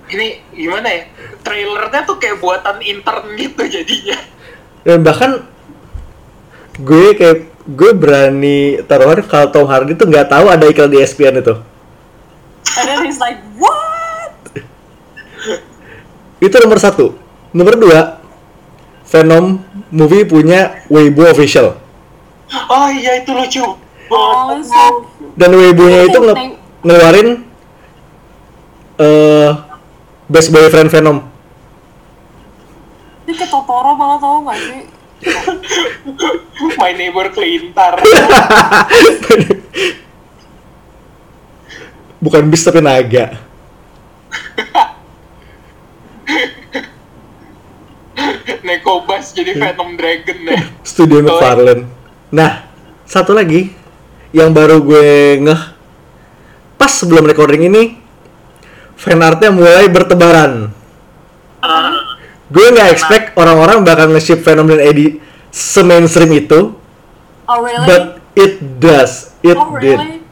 Ini 0.08 0.55
gimana 0.55 0.88
ya? 0.88 1.03
Trailernya 1.43 2.01
tuh 2.08 2.16
kayak 2.16 2.39
buatan 2.39 2.80
intern 2.80 3.36
gitu 3.36 3.64
jadinya. 3.68 4.18
dan 4.88 5.03
bahkan 5.03 5.43
gue 6.80 7.12
kayak 7.12 7.51
gue 7.68 7.91
berani 7.91 8.80
taruhan 8.88 9.20
kalau 9.28 9.51
Tom 9.51 9.68
Hardy 9.68 9.99
tuh 9.99 10.08
nggak 10.08 10.32
tahu 10.32 10.47
ada 10.47 10.64
iklan 10.64 10.88
di 10.88 11.03
ESPN 11.03 11.43
itu 11.43 11.60
And 12.78 12.86
then 12.88 13.03
he's 13.03 13.20
like, 13.20 13.43
what? 13.60 14.32
itu 16.39 16.55
nomor 16.64 16.80
satu 16.80 17.18
nomor 17.52 17.76
dua 17.76 18.00
Venom 19.08 19.64
movie 19.88 20.24
punya 20.24 20.84
Weibo 20.88 21.24
official 21.26 21.80
Oh 22.48 22.88
iya 22.88 23.20
itu 23.20 23.32
lucu. 23.32 23.64
Oh, 24.08 24.56
dan 25.36 25.52
Weibo-nya 25.52 26.08
itu 26.08 26.16
nge- 26.18 26.56
ngeluarin 26.80 27.43
eh 28.98 29.52
best 30.26 30.48
boyfriend 30.50 30.88
Venom 30.88 31.28
Ini 33.28 33.36
kayak 33.36 33.52
Totoro 33.52 33.91
banget 33.93 34.20
tau 34.24 34.39
gak 34.41 34.58
sih? 34.58 34.82
My 36.80 36.95
neighbor 36.95 37.28
Clintar. 37.28 38.00
bukan 42.18 42.50
bis 42.50 42.64
tapi 42.64 42.80
naga 42.80 43.36
Nekobas 48.68 49.32
jadi 49.32 49.53
Venom 49.53 49.93
Dragon 49.95 50.38
ya. 50.43 50.59
Studio 50.82 51.22
McFarlane. 51.22 51.84
Nah, 52.34 52.65
satu 53.05 53.32
lagi 53.32 53.72
yang 54.36 54.51
baru 54.51 54.82
gue 54.84 55.39
ngeh 55.41 55.61
pas 56.76 56.91
sebelum 56.91 57.26
recording 57.26 57.70
ini 57.72 57.97
fan 58.97 59.22
artnya 59.22 59.53
mulai 59.53 59.88
bertebaran. 59.88 60.74
Ah, 61.61 62.18
Gue 62.47 62.72
nggak 62.72 62.89
expect 62.95 63.26
orang-orang 63.36 63.84
bakal 63.84 64.07
nge-ship 64.07 64.39
Venom 64.39 64.72
dan 64.72 64.80
Eddie 64.80 65.20
se-mainstream 65.51 66.32
itu, 66.32 66.80
Oh 67.43 67.59
really? 67.59 67.84
but 67.84 68.24
it 68.39 68.80
does. 68.80 69.36
It 69.43 69.59
oh 69.59 69.76
did. 69.76 69.99
really? 69.99 70.24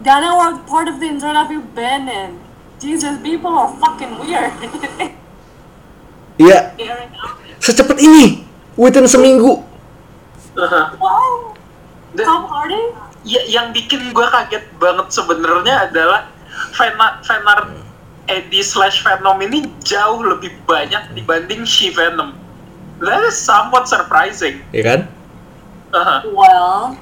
Dana, 0.00 0.36
what 0.36 0.64
part 0.68 0.88
of 0.88 1.00
the 1.00 1.08
internet 1.08 1.48
have 1.48 1.52
you 1.52 1.64
been 1.72 2.08
in? 2.08 2.40
Jesus, 2.76 3.20
people 3.20 3.52
are 3.52 3.72
fucking 3.76 4.16
weird. 4.20 4.52
Iya, 6.40 6.72
secepat 7.60 8.00
ini, 8.00 8.48
within 8.80 9.04
seminggu. 9.04 9.60
wow. 10.96 11.52
Dan- 12.16 12.26
Tom 12.26 12.48
Hardy? 12.48 12.80
ya, 13.28 13.40
yang 13.46 13.76
bikin 13.76 14.10
gue 14.10 14.26
kaget 14.32 14.64
banget 14.80 15.12
sebenarnya 15.12 15.92
adalah 15.92 16.32
fan 16.72 16.96
fan 17.20 17.42
art 17.44 17.68
Eddie 18.30 18.64
slash 18.64 19.02
Venom 19.02 19.42
ini 19.42 19.68
jauh 19.82 20.22
lebih 20.22 20.54
banyak 20.64 21.12
dibanding 21.12 21.66
She 21.66 21.90
Venom. 21.90 22.38
That 23.02 23.24
is 23.26 23.36
somewhat 23.36 23.88
surprising. 23.90 24.60
Ya 24.70 24.82
kan? 24.86 25.00
Ah. 25.90 26.22
Well. 26.24 26.94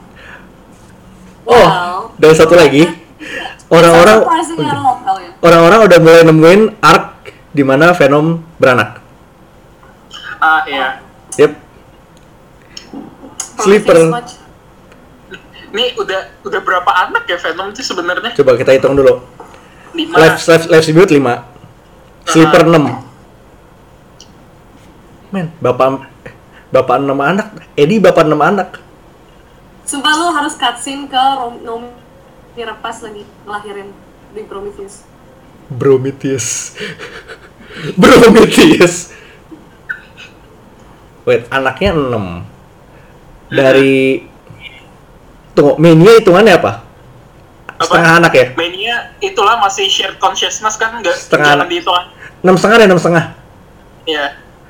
Oh, 1.49 1.55
Well. 1.55 1.97
dan 2.21 2.33
satu 2.37 2.57
lagi, 2.57 2.85
orang-orang 3.77 4.19
yeah. 4.21 5.33
orang-orang 5.41 5.81
udah 5.89 5.99
mulai 6.01 6.23
nemuin 6.25 6.63
arc 6.81 7.33
di 7.53 7.63
mana 7.65 7.93
Venom 7.97 8.45
beranak. 8.61 9.01
Ah 10.39 10.63
iya. 10.71 11.03
Yep. 11.39 11.53
Sleeper. 13.59 13.97
Nih 15.69 15.93
udah 15.99 16.21
udah 16.47 16.61
berapa 16.65 16.91
anak 17.07 17.29
ya 17.29 17.37
Venom 17.37 17.75
sih 17.77 17.85
sebenarnya? 17.85 18.33
Coba 18.39 18.57
kita 18.57 18.73
hitung 18.73 18.97
dulu. 18.97 19.21
Lima. 19.93 20.15
Live 20.17 20.39
live 20.47 20.65
live 20.71 20.85
tribute 20.87 21.13
5. 21.13 22.31
Sleeper 22.31 22.63
6. 22.65 23.09
Men, 25.29 25.53
bapak 25.61 26.09
bapak 26.73 26.97
6 27.05 27.13
anak, 27.13 27.49
Eddie 27.77 28.01
bapak 28.01 28.25
6 28.25 28.33
anak. 28.41 28.81
Sumpah 29.85 30.13
lu 30.17 30.33
harus 30.33 30.57
cutscene 30.57 31.09
ke 31.09 31.17
Rom 31.17 31.65
Nomi 31.65 32.61
Rapas 32.65 33.01
lagi 33.05 33.25
ngelahirin 33.45 33.93
di 34.37 34.45
Prometheus. 34.45 35.05
Prometheus. 35.69 36.77
Prometheus. 38.03 39.13
Wait, 41.29 41.45
anaknya 41.53 41.93
6. 41.93 43.53
Dari 43.53 44.25
Tunggu, 45.53 45.77
Mania 45.77 46.17
hitungannya 46.17 46.57
apa? 46.57 46.87
Apa? 47.77 47.85
Setengah 47.85 48.13
anak 48.17 48.33
ya? 48.33 48.47
Mania 48.57 49.13
itulah 49.21 49.61
masih 49.61 49.91
shared 49.93 50.17
consciousness 50.17 50.81
kan 50.81 50.97
enggak 50.97 51.19
Setengah 51.19 51.61
anak. 51.61 51.67
dihitung. 51.69 51.99
Enam 52.41 52.57
setengah 52.57 52.77
deh, 52.81 52.87
enam 52.89 53.01
setengah. 53.03 53.25
Iya. 54.09 54.27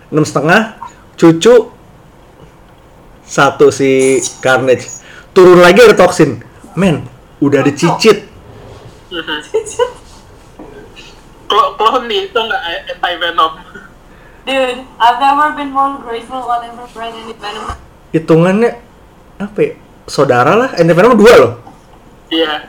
enam 0.09 0.25
setengah 0.27 0.75
cucu 1.15 1.71
satu 3.23 3.69
si 3.71 4.19
Carnage 4.41 4.89
turun 5.31 5.61
lagi 5.63 5.85
ada 5.85 5.95
toksin 5.95 6.43
men 6.75 7.05
udah 7.39 7.61
dicicit 7.63 8.27
Klo 11.47 11.65
clone 11.79 12.09
nih 12.09 12.29
itu 12.29 12.37
nggak 12.37 12.63
anti 12.93 13.13
Venom. 13.21 13.53
Dude, 14.49 14.81
I've 14.97 15.21
never 15.21 15.53
been 15.53 15.69
more 15.69 16.01
grateful 16.01 16.41
I 16.43 16.65
ever 16.65 16.89
read 16.95 17.13
any 17.13 17.35
Venom. 17.35 17.69
hitungannya 18.09 18.81
apa 19.37 19.59
ya 19.61 19.73
saudara 20.05 20.57
lah 20.57 20.73
Anti-Venom 20.73 21.13
dua 21.15 21.33
loh 21.37 21.53
Iya. 22.29 22.65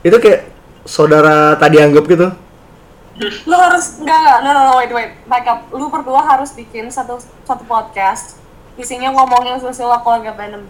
itu 0.00 0.16
kayak 0.16 0.48
saudara 0.82 1.52
tadi 1.54 1.76
anggap 1.76 2.04
gitu 2.06 2.32
Lu 3.20 3.52
harus 3.52 4.00
enggak 4.00 4.16
enggak, 4.16 4.38
no 4.40 4.48
no 4.48 4.60
no 4.62 4.72
wait 4.74 4.88
wait, 4.88 5.12
back 5.24 5.44
up. 5.44 5.68
Lu 5.70 5.86
berdua 5.86 6.24
harus 6.26 6.50
bikin 6.50 6.88
satu 6.88 7.20
satu 7.44 7.60
podcast 7.64 8.40
isinya 8.74 9.12
ngomongin 9.12 9.60
silsilah 9.60 10.00
keluarga 10.00 10.32
Venom. 10.32 10.64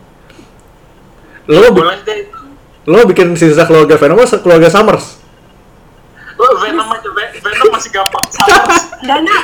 lo 1.47 1.71
Boleh 1.71 2.03
deh. 2.03 2.27
lo 2.85 3.07
bikin 3.07 3.35
sisa 3.35 3.63
keluarga 3.63 3.95
Venom 3.95 4.19
atau 4.19 4.39
keluarga 4.39 4.67
Summers 4.67 5.23
Lo 6.35 6.59
Venom 6.59 6.89
aja 6.89 7.07
Ve- 7.09 7.39
Venom 7.39 7.71
masih 7.71 7.91
gampang 7.93 8.25
sama. 8.29 8.75
Dana, 9.07 9.37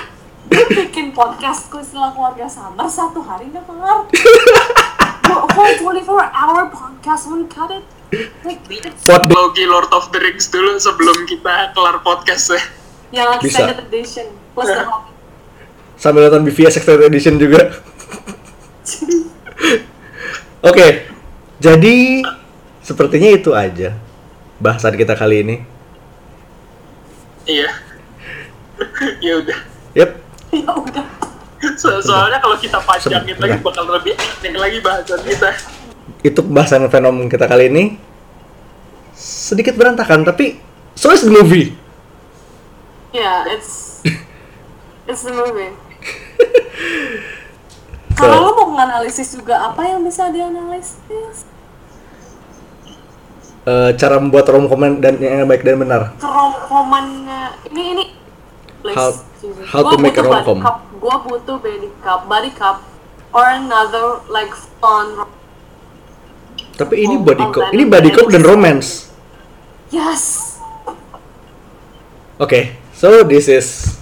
bikin 0.49 1.11
podcast 1.11 1.69
silsilah 1.69 2.15
keluarga 2.15 2.47
Summer 2.47 2.87
satu 2.87 3.21
hari 3.21 3.51
nggak 3.51 3.67
kelar. 3.67 4.07
Whole 5.27 5.75
24 5.81 6.07
hour 6.33 6.71
podcast 6.71 7.27
wouldn't 7.27 7.51
cut 7.51 7.73
it. 7.73 7.83
Like, 8.47 8.63
it's 8.71 9.03
Pod- 9.03 9.27
Logi 9.27 9.67
Lord 9.67 9.91
of 9.91 10.15
the 10.15 10.23
Rings 10.23 10.47
dulu 10.47 10.79
sebelum 10.79 11.27
kita 11.27 11.75
kelar 11.75 11.99
podcast 12.01 12.55
ya. 12.55 12.63
yang 13.13 13.39
Bisa. 13.39 13.63
extended 13.67 13.79
edition 13.87 14.27
plus 14.55 14.71
the 14.73 14.83
Hobbit. 14.83 15.15
sambil 15.97 16.29
nonton 16.29 16.45
BVS 16.45 16.77
Extended 16.77 17.09
Edition 17.09 17.39
juga. 17.39 17.73
Oke, 20.69 21.07
jadi 21.57 22.23
sepertinya 22.83 23.31
itu 23.33 23.51
aja 23.51 23.97
bahasan 24.59 24.95
kita 24.95 25.17
kali 25.17 25.43
ini. 25.43 25.57
Iya. 27.47 27.71
ya 29.23 29.33
udah. 29.41 29.59
Yep, 29.97 30.11
ya 30.57 30.71
udah 30.71 31.07
So- 31.75 31.99
soalnya 32.01 32.39
kalau 32.39 32.55
kita 32.55 32.79
panjangin 32.79 33.37
lagi 33.37 33.59
bakal 33.59 33.85
lebih 33.87 34.13
enak 34.41 34.57
lagi 34.57 34.79
bahasan 34.79 35.21
kita. 35.21 35.51
itu 36.23 36.41
bahasan 36.43 36.87
Venom 36.87 37.27
kita 37.27 37.45
kali 37.45 37.67
ini. 37.67 37.85
Sedikit 39.13 39.75
berantakan, 39.75 40.23
tapi 40.23 40.61
so 40.93 41.09
is 41.11 41.21
the 41.21 41.33
movie. 41.33 41.73
ya 43.09 43.49
it's 43.49 44.05
it's 45.09 45.25
the 45.25 45.33
movie 45.33 45.73
kalau 48.13 48.37
lo 48.43 48.51
mau 48.55 48.67
menganalisis 48.69 49.33
juga 49.33 49.57
apa 49.63 49.81
yang 49.87 50.05
bisa 50.05 50.29
dianalisis 50.29 51.49
Eh, 53.65 53.91
cara 53.97 54.23
membuat 54.23 54.47
romcom 54.47 54.79
dan 54.97 55.19
yang 55.19 55.43
baik 55.43 55.65
dan 55.65 55.75
benar. 55.77 56.15
keromkomannya 56.17 57.51
ini 57.67 57.83
ini 57.91 58.05
please 58.79 59.27
me. 59.53 59.63
how 59.67 59.83
Gua 59.85 59.91
to 59.95 59.97
make 60.03 60.19
a 60.19 60.25
body 60.25 60.61
cup 60.63 60.77
gua 60.99 61.17
butuh 61.23 61.57
body 61.61 61.91
cup 62.03 62.21
body 62.27 62.51
cup 62.55 62.77
or 63.31 63.45
another 63.47 64.23
like 64.33 64.53
fun 64.83 65.27
Tapi 66.77 67.09
ini 67.09 67.17
Oh, 67.17 67.25
body 67.25 67.41
oh, 67.41 67.53
Venom 67.57 67.73
ini 67.73 67.85
body 67.89 68.09
cop 68.13 68.29
dan 68.29 68.45
romance. 68.45 69.09
yes 69.89 70.45
Oke, 72.37 72.77
so 72.93 73.25
this 73.25 73.49
is 73.49 73.97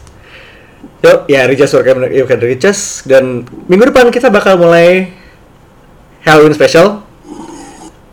Yuk, 1.04 1.30
ya 1.30 1.46
Rijas 1.46 1.70
Work 1.70 2.10
You 2.10 2.26
Can 2.26 2.40
Riches 2.42 3.04
dan 3.06 3.44
minggu 3.70 3.92
depan 3.92 4.08
kita 4.10 4.32
bakal 4.32 4.56
mulai 4.58 5.12
Halloween 6.24 6.56
special. 6.56 7.04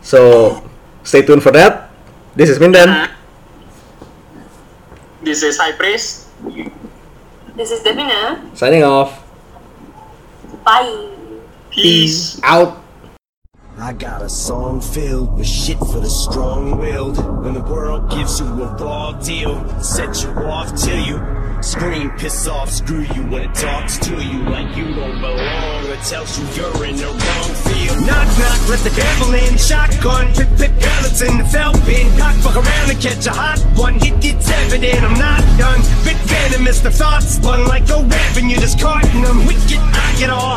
So 0.04 0.52
stay 1.00 1.24
tuned 1.24 1.40
for 1.40 1.50
that. 1.56 1.88
This 2.36 2.52
is 2.52 2.60
Mindan. 2.60 3.08
This 5.24 5.40
is 5.40 5.56
High 5.56 5.72
Priest. 5.72 6.28
This 7.56 7.70
is 7.70 7.80
Devina 7.80 8.56
Signing 8.56 8.82
off. 8.82 9.22
bye 10.64 11.08
Peace. 11.70 12.38
Out. 12.42 12.81
I 13.82 13.92
got 13.92 14.22
a 14.22 14.28
song 14.28 14.80
filled 14.80 15.36
with 15.36 15.48
shit 15.48 15.76
for 15.76 15.98
the 15.98 16.08
strong-willed. 16.08 17.18
When 17.42 17.52
the 17.52 17.62
world 17.62 18.08
gives 18.12 18.38
you 18.38 18.46
a 18.46 18.76
raw 18.76 19.10
deal, 19.10 19.58
set 19.82 20.22
you 20.22 20.30
off 20.30 20.70
till 20.80 21.00
you 21.04 21.18
scream, 21.62 22.10
piss 22.12 22.46
off, 22.46 22.70
screw 22.70 23.00
you 23.00 23.22
when 23.26 23.50
it 23.50 23.54
talks 23.56 23.98
to 23.98 24.14
you 24.22 24.38
like 24.44 24.76
you 24.76 24.84
don't 24.94 25.20
belong 25.20 25.86
or 25.90 25.96
tells 25.96 26.38
you 26.38 26.46
you're 26.54 26.84
in 26.86 26.94
the 26.94 27.06
wrong 27.06 27.50
field. 27.66 28.06
Knock 28.06 28.30
knock, 28.38 28.60
let 28.70 28.78
the 28.86 28.94
devil 28.94 29.34
in. 29.34 29.58
Shotgun, 29.58 30.28
pip 30.34 30.50
pip 30.56 30.70
in 31.20 31.38
the 31.38 31.44
felt 31.50 31.74
bin. 31.84 32.06
Cock 32.18 32.36
fuck 32.36 32.56
around 32.56 32.90
and 32.90 33.00
catch 33.02 33.26
a 33.26 33.32
hot 33.32 33.58
one. 33.74 33.94
Hit 33.94 34.14
it's 34.24 34.48
evident 34.48 35.02
I'm 35.02 35.18
not 35.18 35.42
done. 35.58 35.80
Bit 36.06 36.18
venomous, 36.30 36.78
the 36.80 36.90
thoughts 36.90 37.34
spun 37.34 37.66
like 37.66 37.90
a 37.90 37.98
and 38.38 38.50
you're 38.50 38.60
just 38.60 38.80
carting 38.80 39.22
them. 39.22 39.46
Wicked, 39.46 39.78
I 39.78 40.14
get 40.18 40.30
all 40.30 40.56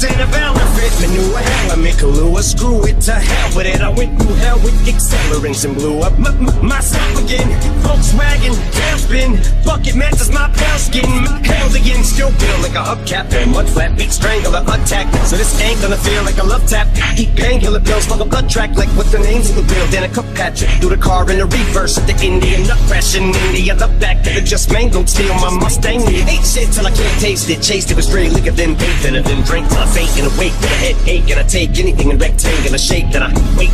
The 0.00 0.06
scent 0.06 0.20
of 0.22 0.32
elephant 0.32 0.94
manure. 1.04 1.44
In 1.76 1.84
Kahlua, 2.00 2.40
screw 2.40 2.84
it 2.86 3.00
to 3.02 3.12
hell 3.12 3.56
with 3.56 3.66
it. 3.66 3.82
I 3.82 3.90
went 3.90 4.16
through 4.16 4.34
hell 4.36 4.56
with 4.64 4.72
accelerants 4.88 5.66
and 5.66 5.74
blew 5.76 6.00
up 6.00 6.16
myself 6.62 7.12
again. 7.22 7.44
Volkswagen, 7.84 8.56
tailspin, 8.72 9.36
bucket 9.62 9.96
matches 9.96 10.32
my 10.32 10.48
pale 10.56 10.78
skin. 10.78 11.04
Held 11.44 11.74
again, 11.76 12.02
still 12.02 12.30
built 12.32 12.60
like 12.64 12.76
a 12.80 12.84
hubcap. 12.84 13.28
And 13.34 13.52
mud 13.52 13.68
flat 13.68 13.98
beat 13.98 14.10
strangler 14.10 14.64
attack. 14.64 15.12
So 15.26 15.36
this 15.36 15.52
ain't 15.60 15.82
gonna 15.82 15.98
feel 15.98 16.24
like 16.24 16.38
a 16.38 16.44
love 16.44 16.66
tap. 16.66 16.88
Eat 17.18 17.36
painkiller 17.36 17.80
pills, 17.80 18.06
fuck 18.06 18.20
a 18.20 18.24
blood 18.24 18.48
track 18.48 18.76
like 18.76 18.88
what 18.96 19.12
the 19.12 19.18
names 19.18 19.50
of 19.50 19.56
the 19.56 19.62
bill. 19.68 19.86
Then 19.88 20.04
a 20.04 20.08
cup 20.08 20.24
patch 20.34 20.64
Do 20.80 20.88
the 20.88 20.96
car 20.96 21.30
in 21.30 21.36
the 21.38 21.46
reverse 21.46 21.98
at 21.98 22.06
the 22.06 22.16
Indian 22.24 22.66
nut 22.66 22.78
crash 22.88 23.16
in 23.16 23.34
India. 23.52 23.74
The 23.74 23.88
back 24.00 24.24
it 24.26 24.44
just 24.44 24.72
mangled, 24.72 25.10
steal 25.10 25.34
my 25.44 25.50
Mustang. 25.60 26.00
Ate 26.08 26.46
shit 26.46 26.72
till 26.72 26.86
I 26.86 26.90
can't 26.90 27.20
taste 27.20 27.50
it. 27.50 27.60
Chased 27.60 27.90
it 27.90 27.96
with 27.96 28.06
straight 28.06 28.32
liquor, 28.32 28.52
then 28.52 28.74
baked 28.74 29.04
it, 29.04 29.24
then 29.24 29.44
drank 29.44 29.68
till 29.68 29.78
I 29.78 29.89
faint 29.94 30.10
and 30.18 30.26
awake 30.32 30.52
with 30.60 30.72
a 30.72 30.76
headache. 30.76 31.30
And 31.30 31.40
I 31.40 31.42
take 31.42 31.78
anything 31.78 32.10
in 32.10 32.18
rectangular 32.18 32.78
shape, 32.78 33.10
then 33.10 33.22
I 33.22 33.32
wait. 33.56 33.70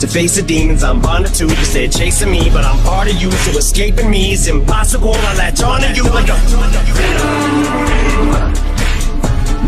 To 0.00 0.06
face 0.06 0.36
the 0.36 0.42
demons 0.42 0.82
I'm 0.82 1.00
bonded 1.00 1.34
to, 1.34 1.46
cause 1.46 1.74
they're 1.74 1.88
chasing 1.88 2.30
me, 2.30 2.48
but 2.50 2.64
I'm 2.64 2.78
part 2.84 3.10
of 3.10 3.20
you, 3.20 3.30
so 3.30 3.58
escaping 3.58 4.10
me 4.10 4.32
is 4.32 4.48
impossible. 4.48 5.14
I 5.14 5.36
latch 5.36 5.62
on 5.62 5.82
to 5.82 5.92
you 5.92 6.04
like 6.04 6.28
a 6.28 8.59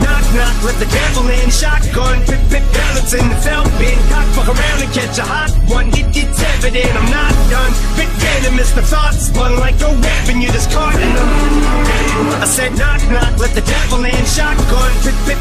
Knock 0.02 0.26
knock, 0.34 0.56
let 0.66 0.76
the 0.82 0.90
devil 0.90 1.28
in. 1.30 1.48
Shotgun, 1.50 2.20
pip 2.26 2.42
pip 2.50 2.66
in 3.14 3.28
the 3.28 3.36
felt 3.44 3.68
bin. 3.76 3.98
Cock 4.08 4.26
fuck 4.32 4.48
around 4.48 4.78
and 4.80 4.92
catch 4.92 5.18
a 5.18 5.24
hot 5.24 5.52
one. 5.68 5.88
It, 5.92 6.08
it's 6.16 6.40
evident 6.40 6.92
I'm 6.96 7.10
not 7.10 7.34
done. 7.50 7.72
Bit 7.96 8.08
venomous, 8.22 8.72
the 8.72 8.82
thoughts 8.82 9.28
spun 9.28 9.58
like 9.58 9.80
a 9.80 9.90
and 10.30 10.42
you're 10.42 10.52
discarding 10.52 11.12
them. 11.12 11.28
I 12.40 12.46
said 12.46 12.72
knock 12.78 13.02
knock, 13.10 13.36
let 13.38 13.52
the 13.54 13.60
devil 13.62 14.04
in. 14.04 14.24
Shotgun, 14.24 14.92
pip 15.04 15.16
pip 15.26 15.40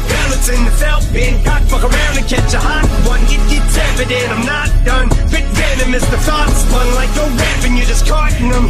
in 0.52 0.64
the 0.64 0.72
felt 0.72 1.06
bin. 1.12 1.42
Cock 1.44 1.62
fuck 1.70 1.84
around 1.84 2.18
and 2.18 2.26
catch 2.26 2.52
a 2.54 2.60
hot 2.60 2.84
one. 3.06 3.22
It, 3.30 3.40
it's 3.48 3.76
evident 3.78 4.28
I'm 4.32 4.44
not 4.44 4.68
done. 4.84 5.08
Bit 5.30 5.46
venomous, 5.54 6.04
the 6.10 6.18
thoughts 6.18 6.66
spun 6.66 6.94
like 6.94 7.14
a 7.16 7.24
and 7.64 7.76
you're 7.78 7.86
discarding 7.86 8.50
them. 8.50 8.68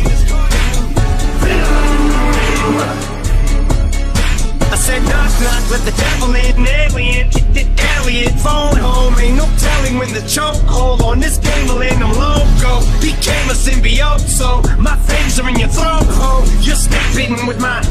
I 4.72 4.76
said 4.76 5.02
knock 5.04 5.28
knock, 5.44 5.70
let 5.70 5.84
the 5.84 5.92
devil 5.92 6.34
in, 6.34 6.66
alien, 6.66 7.30
hit 7.30 7.52
the 7.52 7.64
alien, 8.00 8.32
phone 8.38 8.74
home, 8.80 9.12
ain't 9.20 9.36
no 9.36 9.44
telling 9.58 9.98
when 9.98 10.08
the 10.14 10.24
chokehold 10.24 11.02
on 11.02 11.20
this 11.20 11.36
game 11.36 11.68
will 11.68 11.82
end, 11.82 12.02
I'm 12.02 12.08
loco, 12.16 12.80
became 12.98 13.50
a 13.50 13.54
symbiote, 13.54 14.20
so 14.20 14.62
my 14.80 14.96
fangs 14.96 15.38
are 15.38 15.46
in 15.50 15.58
your 15.60 15.68
throat, 15.68 16.08
ho, 16.16 16.40
you're 16.64 16.74
snapping 16.74 17.46
with 17.46 17.60
my 17.60 17.82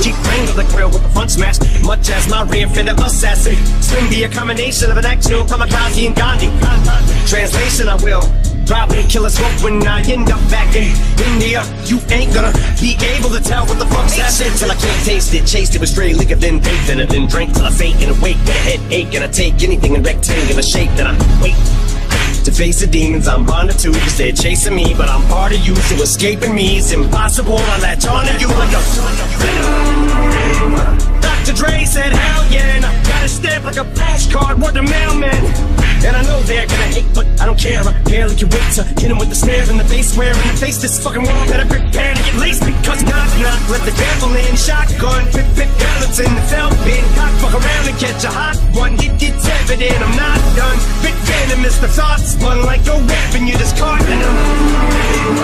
Keep 0.00 0.16
wrangle 0.24 0.54
the 0.54 0.64
grill 0.72 0.88
with 0.88 1.02
the 1.02 1.10
front 1.10 1.30
smash, 1.32 1.58
much 1.84 2.08
as 2.08 2.26
my 2.30 2.42
rear 2.44 2.66
fender 2.66 2.94
assassin. 3.04 3.56
Swing 3.82 4.08
be 4.08 4.24
a 4.24 4.28
combination 4.30 4.90
of 4.90 4.96
an 4.96 5.04
actual 5.04 5.44
kamikaze 5.44 6.06
and 6.06 6.16
Gandhi. 6.16 6.48
Translation, 7.28 7.88
I 7.88 7.96
will. 7.96 8.49
Probably 8.70 9.02
kill 9.02 9.26
a 9.26 9.30
smoke 9.30 9.64
when 9.64 9.84
I 9.84 10.00
end 10.02 10.30
up 10.30 10.38
back 10.48 10.76
in 10.76 10.94
India. 11.34 11.66
You 11.86 11.98
ain't 12.14 12.32
gonna 12.32 12.52
be 12.78 12.94
able 13.02 13.28
to 13.30 13.42
tell 13.42 13.66
what 13.66 13.80
the 13.80 13.86
fuck's 13.86 14.14
happening 14.14 14.56
till 14.56 14.70
I 14.70 14.76
can't 14.76 15.04
taste 15.04 15.34
it. 15.34 15.44
Chased 15.44 15.74
it 15.74 15.80
with 15.80 15.88
straight 15.88 16.14
liquor, 16.14 16.36
then 16.36 16.60
baked 16.60 16.88
it, 16.88 17.00
and 17.00 17.10
then 17.10 17.26
drank 17.26 17.52
till 17.52 17.64
I 17.64 17.72
faint 17.72 18.00
and 18.00 18.16
awake 18.16 18.38
with 18.38 18.50
a 18.50 18.62
headache. 18.70 19.12
And 19.12 19.24
I 19.24 19.26
take 19.26 19.60
anything 19.64 19.96
in 19.96 20.04
rectangular 20.04 20.62
shape, 20.62 20.88
That 20.94 21.08
I 21.08 21.42
wait. 21.42 21.58
To 22.44 22.52
face 22.52 22.78
the 22.78 22.86
demons 22.86 23.26
I'm 23.26 23.44
bonded 23.44 23.76
to 23.80 23.90
Cause 23.90 24.16
they're 24.16 24.32
chasing 24.32 24.74
me 24.74 24.94
But 24.96 25.10
I'm 25.10 25.20
part 25.28 25.52
of 25.52 25.58
you 25.60 25.74
So 25.76 25.96
escaping 25.96 26.54
me 26.54 26.78
is 26.78 26.90
impossible 26.90 27.58
I 27.58 27.80
latch 27.80 28.06
on 28.06 28.24
to 28.24 28.32
you 28.40 28.48
like 28.48 28.72
a 28.72 28.80
Dr. 31.20 31.52
Dre 31.52 31.84
said 31.84 32.14
hell 32.14 32.50
yeah 32.50 32.76
And 32.76 32.86
I 32.86 32.94
got 33.04 33.24
a 33.24 33.28
stamp 33.28 33.66
like 33.66 33.76
a 33.76 33.84
flashcard 33.84 34.58
Word 34.58 34.72
the 34.72 34.82
mailman 34.82 35.79
And 36.04 36.16
I 36.16 36.22
know 36.24 36.40
they're 36.48 36.66
gonna 36.66 36.90
hate 36.96 37.08
But 37.14 37.26
I 37.40 37.44
don't 37.44 37.58
care. 37.58 37.80
I 37.84 37.92
barely 38.08 38.34
can 38.34 38.48
wait 38.48 38.68
to 38.80 38.82
hit 38.96 39.10
'em 39.10 39.18
with 39.18 39.28
the 39.28 39.36
snare 39.36 39.68
in 39.68 39.76
the 39.76 39.84
face 39.84 40.16
Where 40.16 40.32
in 40.32 40.48
the 40.48 40.56
face 40.56 40.78
this 40.80 40.96
fucking 41.02 41.22
world 41.22 41.46
Better 41.48 41.68
prepare 41.68 42.14
to 42.14 42.22
get 42.22 42.36
laced 42.40 42.64
Because 42.64 43.02
knock 43.04 43.30
knock 43.44 43.60
Let 43.68 43.82
the 43.84 43.92
devil 43.92 44.32
in. 44.34 44.56
Shotgun 44.56 45.24
Pip 45.32 45.48
pip 45.56 45.70
pellets 45.76 46.18
in 46.18 46.32
the 46.34 46.44
felt 46.48 46.72
bin. 46.84 47.04
Cock 47.16 47.32
fuck 47.40 47.54
around 47.60 47.84
and 47.88 47.98
catch 48.00 48.24
a 48.24 48.32
hot 48.32 48.56
one. 48.72 48.96
Hit 48.96 49.20
it's 49.20 49.46
evident 49.46 50.00
I'm 50.00 50.16
not 50.16 50.40
done. 50.56 50.78
Bit 51.04 51.16
venomous 51.28 51.76
the 51.78 51.88
thoughts 51.88 52.32
spun 52.32 52.64
like 52.64 52.86
a 52.88 52.96
web 52.96 53.30
And 53.36 53.48
you're 53.48 53.60
discarding 53.60 54.20
them 54.24 54.36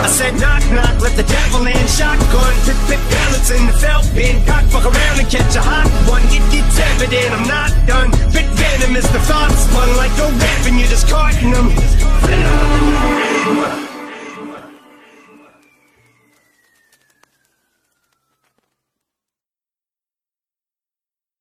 I 0.00 0.08
said 0.08 0.34
knock 0.40 0.64
knock 0.72 0.96
Let 1.04 1.14
the 1.20 1.26
devil 1.28 1.66
in. 1.68 1.84
Shotgun 1.86 2.54
Pip 2.64 2.80
pip 2.88 3.02
pellets 3.12 3.50
in 3.52 3.62
the 3.68 3.76
felt 3.76 4.08
bin. 4.16 4.40
Cock 4.48 4.64
fuck 4.72 4.86
around 4.88 5.20
and 5.20 5.28
catch 5.28 5.54
a 5.56 5.60
hot 5.60 5.88
one. 6.08 6.24
Hit 6.32 6.42
it's 6.48 6.78
evident 6.80 7.30
I'm 7.36 7.46
not 7.46 7.72
done. 7.86 8.08
Bit 8.32 8.48
venomous 8.56 9.06
the 9.12 9.20
thoughts 9.28 9.68
spun 9.68 9.90
like 10.00 10.16
a 10.16 10.28
web 10.32 10.45
And 10.66 10.78
you're 10.78 10.88
discarding 10.88 11.50
them 11.50 11.70